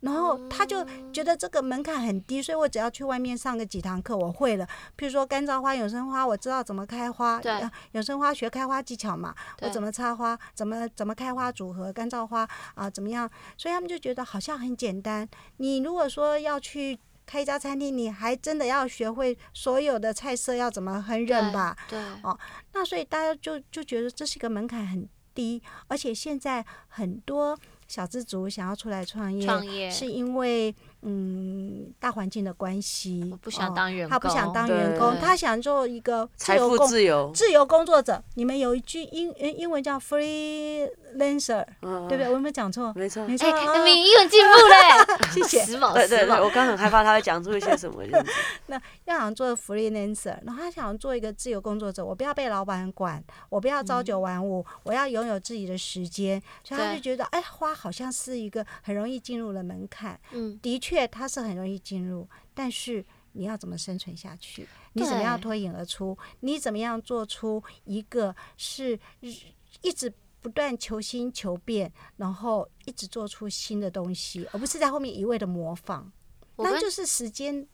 [0.00, 4.64] 然后他就觉得这个门槛很低，所以我只要去外面上个几堂课，我会了。
[4.96, 7.40] 譬如说干燥花、永生花，我知道怎么开花。
[7.40, 13.28] 对呃有生花学开花技巧嘛，我怎么插花，怎么怎么开花组合，干燥花啊、怎么样？
[13.56, 15.28] 所以他们就觉得好像很简单。
[15.56, 16.96] 你如果说要去
[17.26, 21.76] 开一家餐厅，你还真的要学会所有的菜色要怎么烹饪吧？
[21.88, 22.00] 对，
[22.72, 27.58] 那所以大家就就觉得这是一个门槛很低，而且现在很多
[27.88, 30.74] 小资族想要出来创业，创业是因为
[31.08, 38.20] 嗯大环境的关系，我不想哦当员工，他不想当员工，他想做一个自财富由工自由，自由工作者。
[38.34, 42.26] 你们有一句英英英文叫 freelancer，嗯对不对？
[42.26, 42.92] 我有没有讲错？
[42.96, 43.24] 没错。
[43.26, 43.46] 没错，
[43.84, 45.64] 你英文进步嘞， 谢谢。
[45.64, 48.02] 时髦对对对，我刚很害怕他会讲出一些什么
[48.66, 48.80] 那。
[49.04, 60.18] 要想做 freelancer，然后他想做一个自由工作者，我不要被老板管，我不要朝九晚五，我要拥有自己的时间，所以他就觉得，哎，花好像是一个很容易进入了门槛。
[60.32, 64.68] 嗯，的确，它是很容易进入，但是你要怎么生存下去？
[64.92, 66.16] 你怎么样脱颖而出？
[66.40, 68.96] 你怎么样做出一个是
[69.82, 76.12] 一直不断求新求变，然后一直做出新的东西，而不是在后面一味的模仿？
[76.58, 77.66] 那就是时间，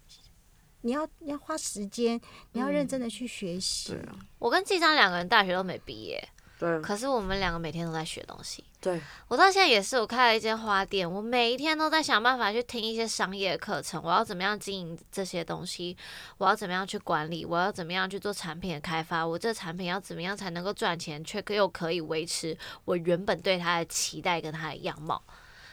[0.81, 2.19] 你要你要花时间，
[2.53, 3.93] 你要认真的去学习。
[3.93, 6.29] 对啊，我跟季章两个人大学都没毕业，
[6.63, 6.81] 对。
[6.81, 8.63] 可是我们两个每天都在学东西。
[8.81, 15.97] 对，我到现在也是，我开了一间花店，我每一天都在想办法去听一些商业课程，我要怎么样经营这些东西，
[16.39, 25.23] 我要怎么样去管理，我要怎么样去做产品的开发，我这产品要怎么样才能够赚钱，却又可以维持我原本对它的期待跟它的样貌，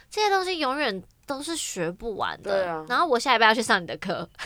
[0.08, 2.50] 这些东西永远都是学不完的。
[2.50, 4.28] 对啊然后我下礼拜要去上你的课，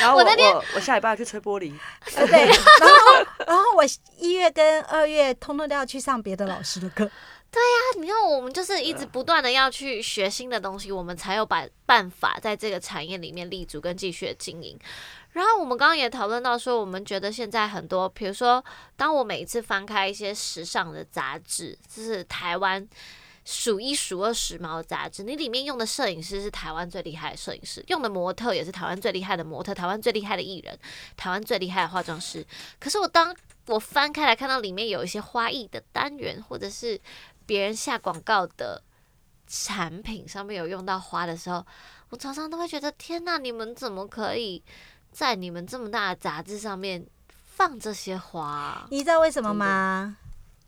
[0.00, 1.72] 然后我我那天我我下礼拜要去吹玻璃，
[2.14, 2.46] 对对，
[2.80, 3.84] 然后然后我
[4.18, 7.08] 一月跟二月通通都要去上别的老师的课。
[7.50, 14.78] 对呀你看，我们就是一直不断的要去学新的东西，我们才有办办法在这个产业里面立足跟继续的经营。
[15.32, 18.62] 然后我们刚刚也讨论到说，我们觉得现在很多，比如说，
[18.96, 22.86] 当我每一次翻开一些时尚的杂志，就是台湾
[23.50, 30.78] 数一数二时髦的杂志，你里面用的摄影师是台湾最厉害的摄影师，用的模特也是台湾最厉害的模特，台湾最厉害的艺人，
[31.16, 32.46] 台湾最厉害的化妆师。
[32.78, 33.34] 可是我当
[33.68, 37.00] 我翻开来看到里面有一些花艺的单元，或者是
[37.46, 38.82] 别人下广告的
[39.46, 41.64] 产品上面有用到花的时候，
[42.10, 44.62] 我常常都会觉得天呐，你们怎么可以
[45.10, 50.18] 在你们这么大的杂志上面放这些花啊、你知道为什么吗？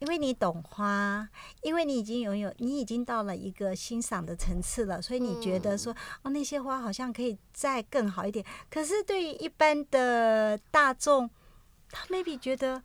[0.01, 1.29] 因为你懂花，
[1.61, 8.43] 因为你已经拥有，你已经到了一个欣赏的层次了，所以你觉得说，哦，那些花好像可以再更好一点。
[8.71, 11.29] 可是对于一般的大众，
[11.91, 12.83] 他 maybe 觉得，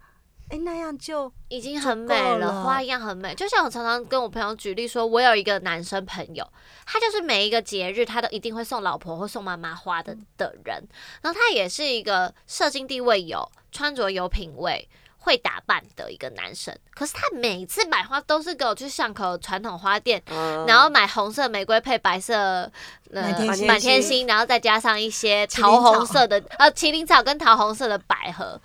[0.49, 3.34] 哎，那样就已经很美了，了花一样很美。
[3.34, 6.45] 就像我常常跟我朋友举例说，我有一个男生朋友，
[6.86, 10.86] 他就是每一个节日他都一定会送老婆或送妈妈花的的人，
[11.22, 14.89] 然后他也是一个社经地位有、穿着有品味。
[15.26, 22.71] 会打扮的一个男生，可是他每次买花都是给我去巷口传统花店，嗯然后买红色玫瑰配白色
[23.09, 28.61] 呃满天星然后再加上一些桃红色的呃麒麟草跟桃红色的百合。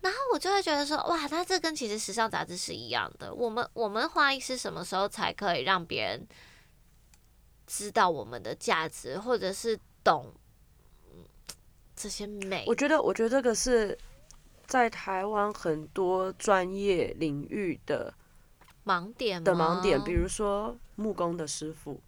[0.00, 3.32] 然后我就会觉得说，哇，那这跟其实时尚杂志是一样的。
[3.34, 6.26] 我们我们花艺师什么时候才可以让别人
[7.66, 10.32] 知道我们的价值，或者是懂
[11.04, 11.22] 嗯
[11.94, 12.64] 这些美？
[12.66, 13.96] 我觉得，我觉得这个是
[14.70, 18.14] 在台湾很多专业领域的
[18.84, 22.00] 盲点的盲点，比如说木工的师傅，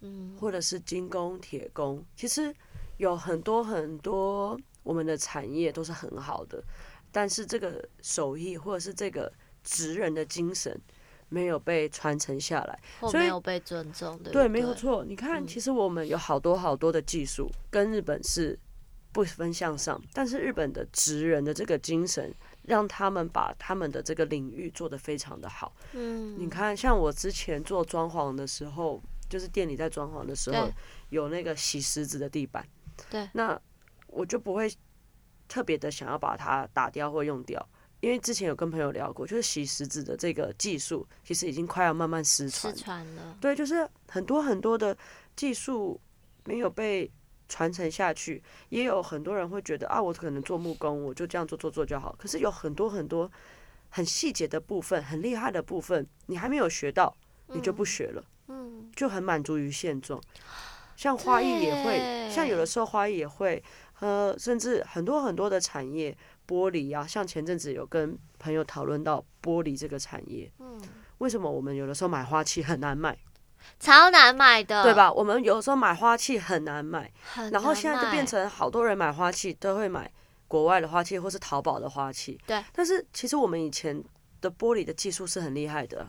[0.00, 2.54] 嗯，或者是金工、铁工，其实
[2.96, 6.64] 有很多很多我们的产业都是很好的，
[7.12, 9.30] 但是这个手艺或者是这个
[9.62, 10.80] 职人的精神
[11.28, 12.80] 没有被传承下来。
[13.00, 14.48] 所以没有被尊重，对对，对？
[14.48, 15.04] 没有错。
[15.04, 18.58] 你看，嗯其实我们有好多好多的技术跟日本是
[19.12, 22.32] 不分向上，但是日本的职人的这个精神，
[22.62, 25.74] 让他们把他们的这个领域做得非常的好。
[25.92, 30.70] 嗯，你看，像我之前做装潢的时候，就是店里在装潢的时候，
[31.08, 32.66] 有那个洗石子的地板，
[33.10, 33.60] 对，那
[34.06, 34.72] 我就不会
[35.48, 37.68] 特别的想要把它打掉或用掉。
[38.00, 42.74] 因为之前有跟朋友聊过，就是洗石子的这个技术，其实已经快要慢慢失传。
[42.74, 43.36] 失传了。
[43.40, 44.96] 对，就是很多很多的
[45.36, 46.00] 技术
[46.44, 47.10] 没有被
[47.50, 52.14] 传承下去，也有很多人会觉得啊，我可能做木工，我就这样做做做就好。
[52.16, 53.30] 可是有很多很多
[53.90, 57.14] 很细节的部分，很厉害的部分，你还没有学到，
[57.48, 60.22] 你就不学了，嗯，就很满足于现状。
[60.96, 63.62] 像花艺也会，像有的时候花艺也会，
[63.98, 70.80] 呃，甚至很多很多的产业，玻璃啊，像前阵子有跟朋友讨论到玻璃这个产业，嗯，
[71.18, 73.18] 为什么我们有的时候买花器很难买，
[73.78, 74.94] 超难买的，对？
[74.94, 75.12] 吧？
[75.12, 80.10] 我们有时候买花器很难买，很然后现在就变成好多人买花器都会买
[80.48, 82.62] 国外的花器或是淘宝的花器，对。
[82.72, 84.02] 但是其实我们以前
[84.40, 86.06] 的玻璃的技术是很厉害的，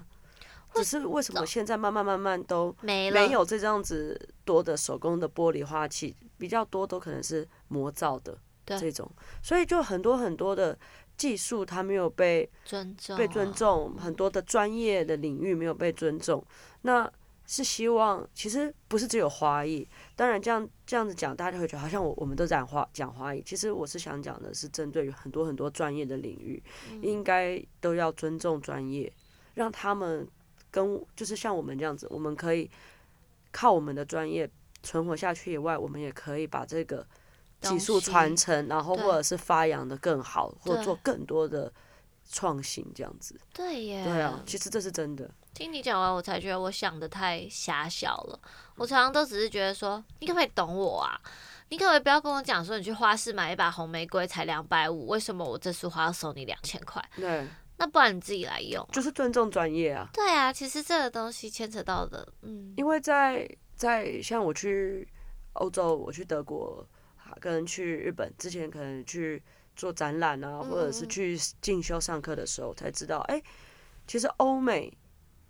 [0.73, 9.09] 只是为什么现在慢慢慢慢都没有这样子多的手工的玻璃花器，比较多都可能是模造的这种，
[9.41, 10.77] 所以就很多很多的
[11.17, 16.43] 技术它没有被尊重，被尊，重，很多的专业的领域没有被尊重。
[16.83, 17.11] 那
[17.51, 19.85] 是希望，其实不是只有花艺。
[20.15, 23.43] 当然，这样这样子讲，大家会觉得好像我我们都讲花讲花艺。
[23.45, 26.63] 其实我是想讲的是，针对于很多很多专业的领域，
[27.01, 29.11] 应该都要尊重专业，
[29.55, 30.25] 让他们
[30.71, 32.71] 跟就是像我们这样子，我们可以
[33.51, 34.49] 靠我们的专业
[34.81, 37.05] 存活下去以外，我们也可以把这个
[37.59, 41.69] 技术传承，然后或者是发扬的更好，或对做更多的
[42.31, 43.37] 创新，这样子。
[43.53, 45.29] 对呀，对啊，其实这是真的。
[45.53, 48.39] 听你讲完，我才觉得我想的太狭小了。
[48.75, 51.19] 我常常都只是觉得说，你可不可以懂我啊？
[51.69, 57.03] 你可不可以不要跟我讲说，你去花市买一把红玫瑰才两百五，为什么我这束花要收你两千块？
[57.15, 57.47] 对，
[57.77, 60.09] 那不然你自己来用啊、就是尊重专业啊。
[60.13, 65.07] 对啊，其实这个东西牵扯到的，嗯，因为在在像我去
[65.53, 66.85] 欧洲，我去德国，
[67.17, 69.41] 啊跟去日本之前，可能去
[69.75, 73.41] 做展览啊，或者是嗯去进修上课的时候，才知道，哎、
[74.07, 74.91] 其实欧美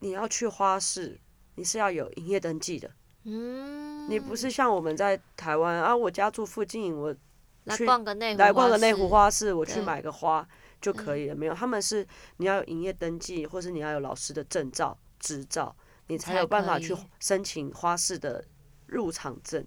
[0.02, 1.18] 你要去花市，
[1.56, 2.92] 你是要有营业登记的，
[3.24, 7.16] 嗯，你不是像我们在台湾啊，我家住附近，我
[7.64, 10.46] 来去逛个内，来逛个内湖，花市，我去买个花
[10.82, 11.36] 就可以了。
[11.36, 12.06] 没有，他们是
[12.38, 15.76] 你要有营业登记，或是你要有老师的证照、执照，
[16.08, 18.44] 你才才有办法去申请花市的
[18.88, 19.66] 入场证。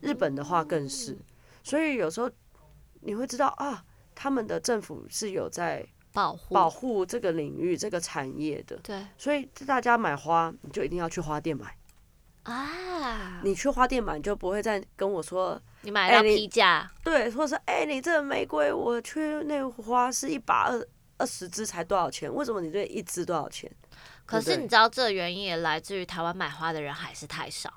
[0.00, 1.20] 日本的话更是，嗯
[1.64, 2.30] 所以有时候
[3.00, 5.84] 你会知道啊，他们的政府是有在
[6.14, 8.76] 保护保护这个领域、这个产业的。
[8.76, 11.76] 对所以大家买花，你就一定要去花店买。
[12.44, 20.86] 啊，你去花店买，你就不会再跟我说你买到批价，对，或者是哎、你这个玫瑰我去那花是一把二
[21.16, 22.32] 二十支才多少钱？
[22.32, 23.70] 为什么你这一支多少钱？
[24.26, 27.72] 可是你知道这原因也来自于台湾买花的人还是太少，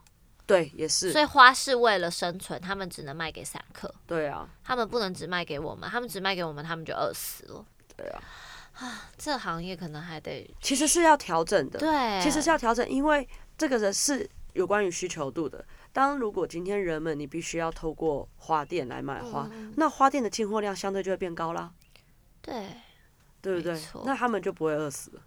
[0.45, 7.65] 对，也是所，以花是为了生存，他们只能卖给散客，对啊，他们不能只卖给我们，他们只卖给我们，他们就饿死了。
[7.97, 8.21] 对啊，
[8.75, 13.27] 啊这行业可能还得其实是要调整的，对，其实是要调整，因为
[13.57, 15.65] 这个人是有关于需求度的。
[15.91, 21.71] 当如果今天人们你必须要透过花店来买花，嗯那花店的进货量相对就会变高啦，
[22.41, 22.67] 对
[23.41, 23.81] 对不对？
[24.05, 25.21] 那他们就不会饿死了。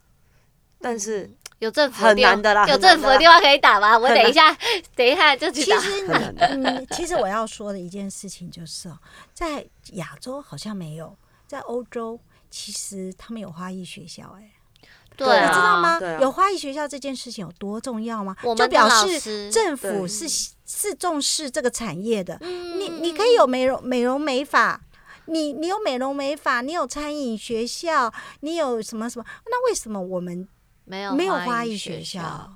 [0.82, 3.98] 但是有政府很难的啦有政府的电话可以打吗？
[3.98, 4.56] 我等一下，
[4.94, 5.76] 等一下就去打。
[5.76, 8.98] 其实你，嗯，其实我要说的一件事情就是哦，
[9.34, 11.14] 在亚洲好像没有，
[11.46, 12.18] 在欧洲
[12.50, 14.50] 其实他们有花艺学校、哎，
[15.16, 15.98] 对啊你知道吗？
[16.00, 18.36] 啊有花艺学校这件事情有多重要吗？
[18.56, 20.28] 就表示政府是
[20.66, 22.36] 是重视这个产业的。
[22.40, 24.80] 嗯你你可以有美容美容美发。
[25.26, 29.24] 你你有美容美发，你有餐饮学校，你有什么什么？
[29.46, 30.48] 那为什么我们
[30.84, 32.52] 没有没有花花艺学学校，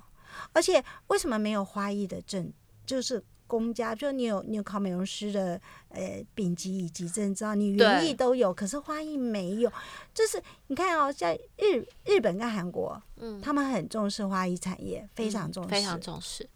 [0.52, 2.52] 而且为什么没有花艺的证？
[2.84, 3.22] 就是
[3.58, 9.72] 公家，就你有你有考美容师的呃丙级以及证照，你园对艺都有，可是花艺没有。
[10.12, 16.48] 就是你看哦，在日日本跟韩国，嗯他们很重视花艺产业，非常重视，非常重视。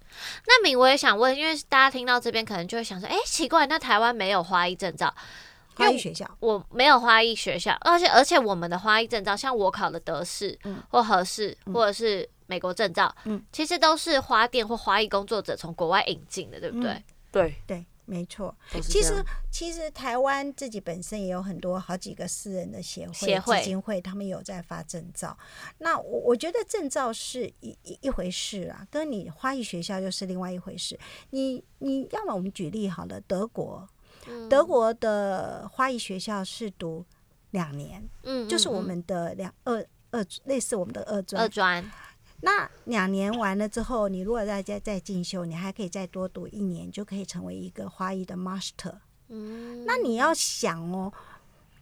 [0.47, 5.15] 那敏，我也想问，因为大家听到这边可能就会想说，哎、奇怪，那台湾没有花艺证照，
[5.75, 6.29] 花艺学校。
[6.41, 16.91] 我没有花艺学校，而且而且我们的花艺证照，像我考的德式、嗯或和式，或者是美国证照，嗯其实都是花店或花艺工作者从国外引进的，对不对？
[16.91, 18.57] 嗯对，对，没错。
[18.83, 25.37] 其实其实台湾自己本身也有很多好几个私人的协会、协会基金会，他们有在发证照。
[25.77, 30.99] 那我我觉得证照是一一一回事啊，跟你花艺学校又是另外一回事。
[31.31, 33.87] 你你要么我们举例好了，德国，
[34.27, 37.05] 嗯德国的花艺学校是读
[37.51, 41.49] 两年，嗯就是我嗯们的两二二类似我们的二嗯专二。
[41.51, 41.91] 专，
[42.41, 48.95] 那两年完了之后，你如果再再再进修，你还可以再多读一年，就可以成为一个花艺的 master。
[49.29, 51.13] 嗯，那你要想哦，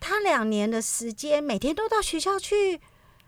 [0.00, 2.80] 他两年的时间，每天都到学校去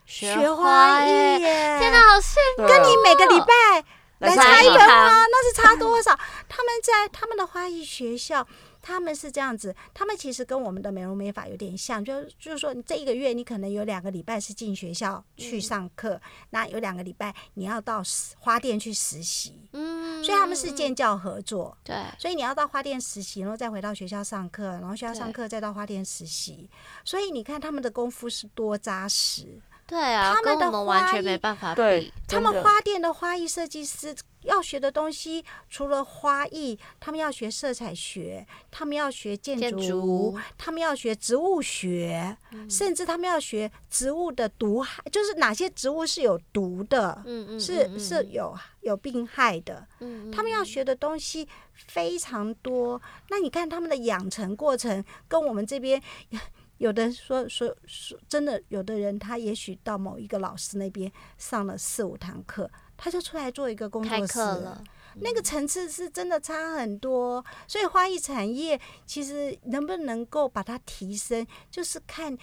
[0.07, 2.67] 学花艺耶，耶，天哪，好羡慕！
[2.67, 3.85] 对啊你每个礼拜
[4.21, 6.17] 来插一盆花，那是差多少？
[6.17, 6.23] 他
[6.59, 8.47] 他们在他们的花艺学校，
[8.81, 16.21] 他们是这样子，他们其实跟我们的美容美发有点像，就就是说，你这一个月你可能有两个礼拜是进学校去上课，
[16.51, 18.03] 那有两个礼拜你要到
[18.39, 21.77] 花店去实习，嗯所以他们是建教合作。
[21.85, 26.69] 对，所以你要到花店实习，然后再回到学校上课，然后学校上课再到花店实习。
[27.05, 29.61] 所以你看他们的功夫是多扎实。
[29.87, 32.13] 对啊，他们的跟我们完花艺全没办法对比。
[32.27, 42.37] 他们花店的花艺设计师要学的东西，除了花艺，他们要学色彩学，他们要学建建筑，筑他们要学植物学，
[42.71, 49.87] 甚至他们要学植物的毒害，就是哪些植物是有毒的，嗯嗯，是嗯是有有病害的。
[50.01, 53.01] 嗯，他们要学的东西非常多。
[53.31, 56.01] 那你看他们的养成过程，跟我们这边
[56.79, 64.85] 有的说说说，真的有的人他也许到某一个老师那边上了四五堂课，他就出来做一个工作室了，
[65.21, 67.43] 那个层次是真的差很多。
[67.67, 72.37] 所以花艺产业其实能不能够把它提升，就是看。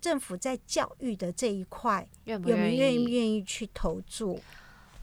[0.00, 3.12] 政府在教育的这一块有没有愿意意？
[3.12, 4.36] 愿意去投注？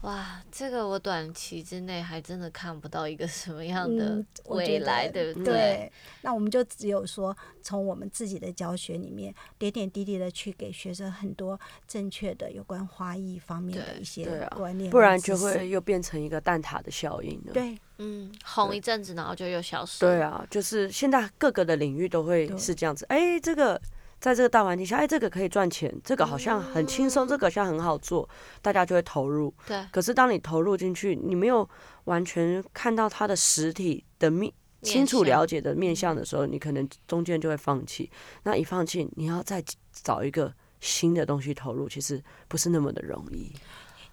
[0.02, 5.92] 哇，这个我短期之内还真的看不到一个什么样的未来，得对不对，
[6.22, 17.52] 那我们就只有说，从我们自己的教学里面，点点滴滴的去给学生很多正确的有关花艺方面的一些观念，不然就会又变成一个蛋挞的效应了。
[17.52, 20.00] 对嗯，红一阵子，然后就又消失。
[20.00, 23.04] 对，啊，就是现在各个的领域都会是这样子。
[23.10, 23.78] 哎，这个
[24.20, 28.28] 在这个大环境下，哎，这个可以赚钱，这个好像很轻松，这个好像很好做，
[28.62, 29.52] 大家就会投入。
[29.66, 31.68] 对，可是当你投入进去，你没有
[32.04, 34.52] 完全看到它的实体的面。
[34.82, 38.10] 清楚了解的面向的时候，你可能中间就会放弃。
[38.44, 39.62] 那一放弃，你要再
[39.92, 40.50] 找一个
[40.80, 43.52] 新的东西投入，其实不是那么的容易。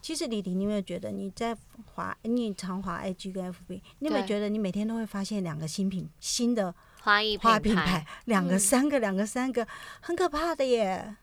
[0.01, 1.55] 其实李婷，你有没有觉得你在
[1.86, 6.76] 滑，你常滑 IG 跟 FB，你有没有觉得你每天都会发现两个新品、新的
[7.08, 9.66] 花艺花品品牌，两个、嗯三个、两个、三个，
[10.01, 11.16] 很可怕的耶。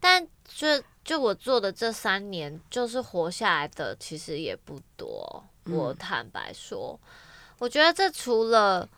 [0.00, 0.66] 但就
[1.04, 5.44] 就我做的这三年，就是活下来的其实也不多。
[5.66, 6.98] 我坦白说，
[7.60, 8.88] 我觉得这除了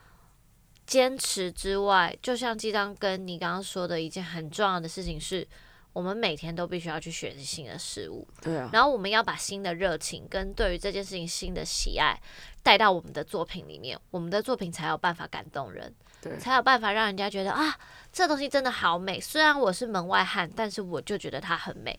[0.86, 5.46] 坚持之外，就像鸡章跟你刚刚说的一件很重要的事情是，
[5.92, 12.18] 我们每天都必须要去学习新的事物，对啊，然后我们要把新的热情跟对于这件事情新的喜爱
[12.62, 15.94] 带到我们的作品里面，我们的作品才有办法感动人。
[16.20, 17.78] 对才有办法让人家觉得啊，
[18.12, 19.20] 这东西真的好美。
[19.20, 21.98] 虽然我是门外汉，但是我就觉得它很美。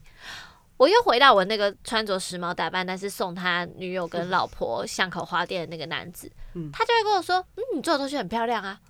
[0.78, 8.82] 我又回到我那个穿着时髦打扮，但是送他女友跟老婆巷口花店的那个男子，嗯他就会跟我说：“嗯，你做的东西很漂亮啊，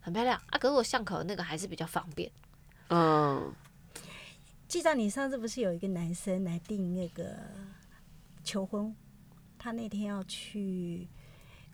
[0.00, 2.30] 很漂亮啊。”可是我巷口的那个还是比较方便。
[2.88, 3.52] 嗯，
[4.68, 7.36] 记得你上次不是有一个男生来订那个
[8.42, 8.96] 求婚，
[9.58, 11.06] 他那天要去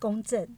[0.01, 0.57] 公证，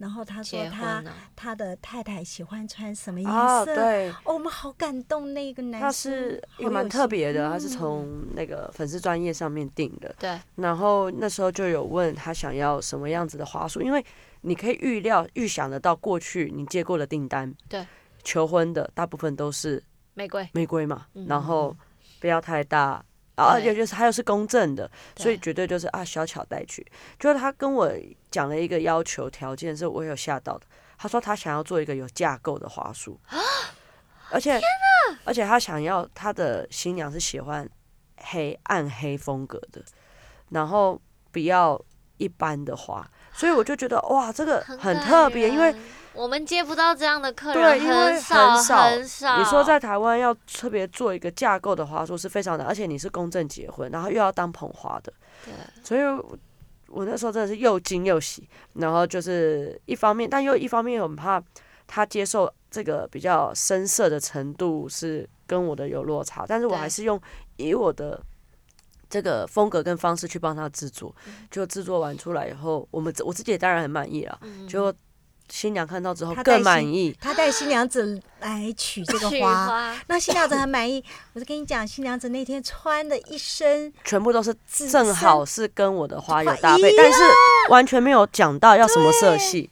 [0.00, 1.04] 然后他说他、
[1.36, 3.74] 他的太太喜欢穿什么颜啊，色？
[3.74, 10.14] 对，哦，我们好感动，那个男他是也蛮特别的，他嗯是从那个粉丝专业上面定的。
[10.18, 14.02] 对，然后那时候就有问他想要什么样子的花束，因为
[14.40, 17.86] 你可以预料、预想得到过去你接过的订单，对，
[18.24, 19.82] 求婚的大部分都是
[20.14, 21.76] 玫瑰，玫瑰嘛，嗯然后
[22.18, 23.04] 不要太大。
[23.34, 26.86] 啊，而对且就是他又是公正的，所以绝对就是啊小巧带去。
[27.18, 27.92] 就是他跟我
[28.30, 30.66] 讲了一个要求条件，是我有吓到的。
[30.98, 33.18] 他说他想要做一个有架构的花束，
[34.30, 34.60] 而且
[35.24, 37.66] 而且他想要他的新娘是喜欢
[38.18, 39.82] 黑暗黑风格的，
[40.50, 41.00] 然后
[41.30, 41.82] 不要
[42.18, 45.80] 一般的花，所以我就觉得哇，这个很特别，因为人
[46.14, 49.38] 我们接不到这样的客对人，因为很少很少。
[49.38, 55.12] 你说在台湾要特别做一个架构的花束是非常难，而且你是公证结婚，然后又要当捧花的，
[55.44, 55.52] 对
[55.82, 56.38] 所以我
[56.88, 61.42] 我那时候真的是又惊又喜，然后就是一方面，但又一方面又很怕
[61.86, 67.20] 他接受这个比较深色的程度是跟我的有落差，但是我还是用
[67.56, 68.20] 以我的。
[69.12, 71.12] 这个风格跟方式去帮他制作，
[71.50, 74.38] 就制作完出来以后，我们我自己也当然很满意了。
[74.42, 74.94] 嗯就
[75.50, 79.96] 新娘看到之后更满意，他带新娘子来取这个花， 花。
[80.06, 81.04] 那新娘子很满意。
[81.32, 84.54] 我就跟你讲，新娘子那天穿的一身全部都是
[84.90, 87.18] 正好是跟我的花有搭配，但是
[87.68, 89.68] 完全没有讲到要什么色系，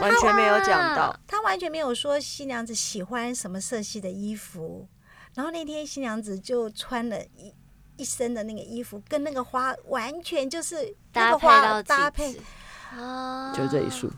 [0.00, 1.16] 完全没有讲到。
[1.26, 4.88] 他完全没有说新娘子喜欢什么色系的衣服，
[5.34, 7.54] 然后那天新娘子就穿了一
[7.96, 12.40] 一身的那个衣服，跟那个花完全就是那搭个花配搭配。
[12.94, 14.10] 啊，就这一束，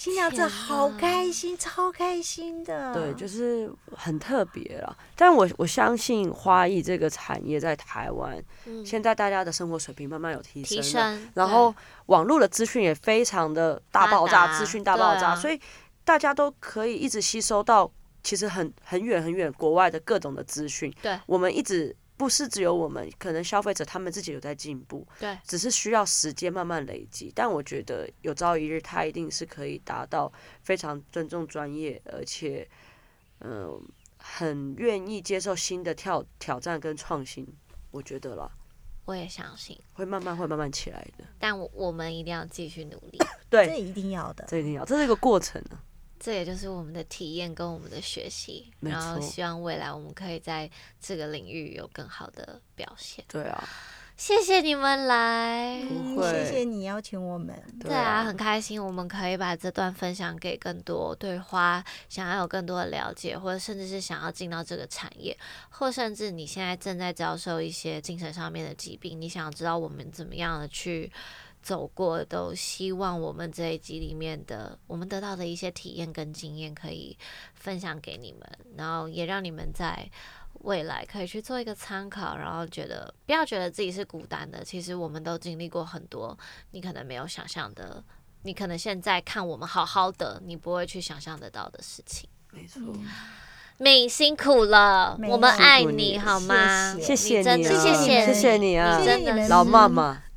[0.00, 2.94] 新娘子好开心，超开心的。
[2.94, 4.96] 对，就是很特别了。
[5.14, 11.74] 但我我相信花艺这个产业在台湾，嗯现在大家的生活水平慢慢有提升提，升，然后
[12.06, 15.60] 网络的资讯也非常的大爆炸，资讯大爆炸，啊所以
[16.02, 17.92] 大家都可以一直吸收到
[18.22, 20.90] 其实很很远很远国外的各种的资讯。
[21.02, 27.32] 对我们一直不是只有我们，可能消费者他们自己有在进步，对只是需要时间慢慢累积。
[27.34, 32.68] 但我觉得有朝一日，它一定是可以达到非常尊重专业，而且
[33.38, 33.80] 嗯、
[34.18, 37.46] 很愿意接受新的挑挑战跟创新。
[37.90, 38.50] 我觉得啦，
[39.06, 41.24] 我也相信，会慢慢会慢慢起来的。
[41.38, 43.18] 但我我们一定要继续努力，
[43.48, 44.44] 对，这一定要的。
[44.46, 45.80] 这一定要，这是一个过程啊。
[46.20, 53.24] 这也就是我们的体验跟我们的学习，然后希望未来我们可以在这个领域有更好的表现。
[53.26, 53.66] 对啊，
[54.18, 55.82] 谢谢你们来。
[55.88, 57.56] 不嗯会谢谢你邀请我们。
[57.80, 65.34] 对啊，很开心，我们可以把这段分享给更多对花想要有更多的了解，或者甚至是想要进到这个产业，
[65.70, 71.10] 或甚至你现在正在遭受一些精神上面的疾病，你想要知道我们怎么样的去
[71.62, 77.16] 走过，都希望我们这一集里面的我们得到的一些体验跟经验可以
[77.54, 78.40] 分享给你们，
[78.76, 80.10] 然后也让你们在。
[80.64, 86.36] 未来可以去做一个参考，然后觉得不要觉得自己是孤单的，其实我们都经历过很多
[86.72, 88.04] 你可能没有想象的，
[88.42, 92.28] 你可能现在看我们好好的，你不会去想象得到的事情。
[92.50, 92.82] 没错。
[93.80, 96.94] 敏辛苦了，我们爱你你好吗？
[97.00, 100.22] 谢谢谢你啊，真的谢谢你谢谢你啊，真的是老妈妈。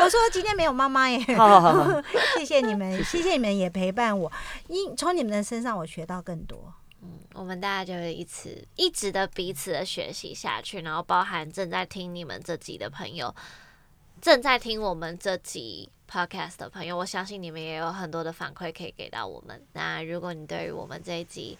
[0.00, 1.18] 我说今天没有妈妈耶。
[1.36, 2.02] 好好好好，
[2.38, 4.30] 谢谢你们，谢谢你们也陪伴我，
[4.68, 6.72] 因从你们的身上我学到更多。
[7.34, 13.34] 我们大家就会一直一直的彼此的学习下去，然后包含正在听你们这集的朋友，
[14.22, 19.62] 正在听我们这集 podcast 的朋友，我相信你们也有很多的反馈可以给到我们。
[19.74, 21.58] 那如果你对于我们这一集，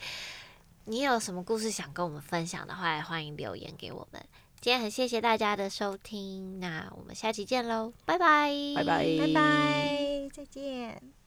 [0.87, 4.25] 你有什么故事想跟我们分享的话，也欢迎留言给我们。
[4.61, 11.18] 今天很谢谢大家的收听，那我们下期见喽，拜拜，拜拜，拜拜，再见。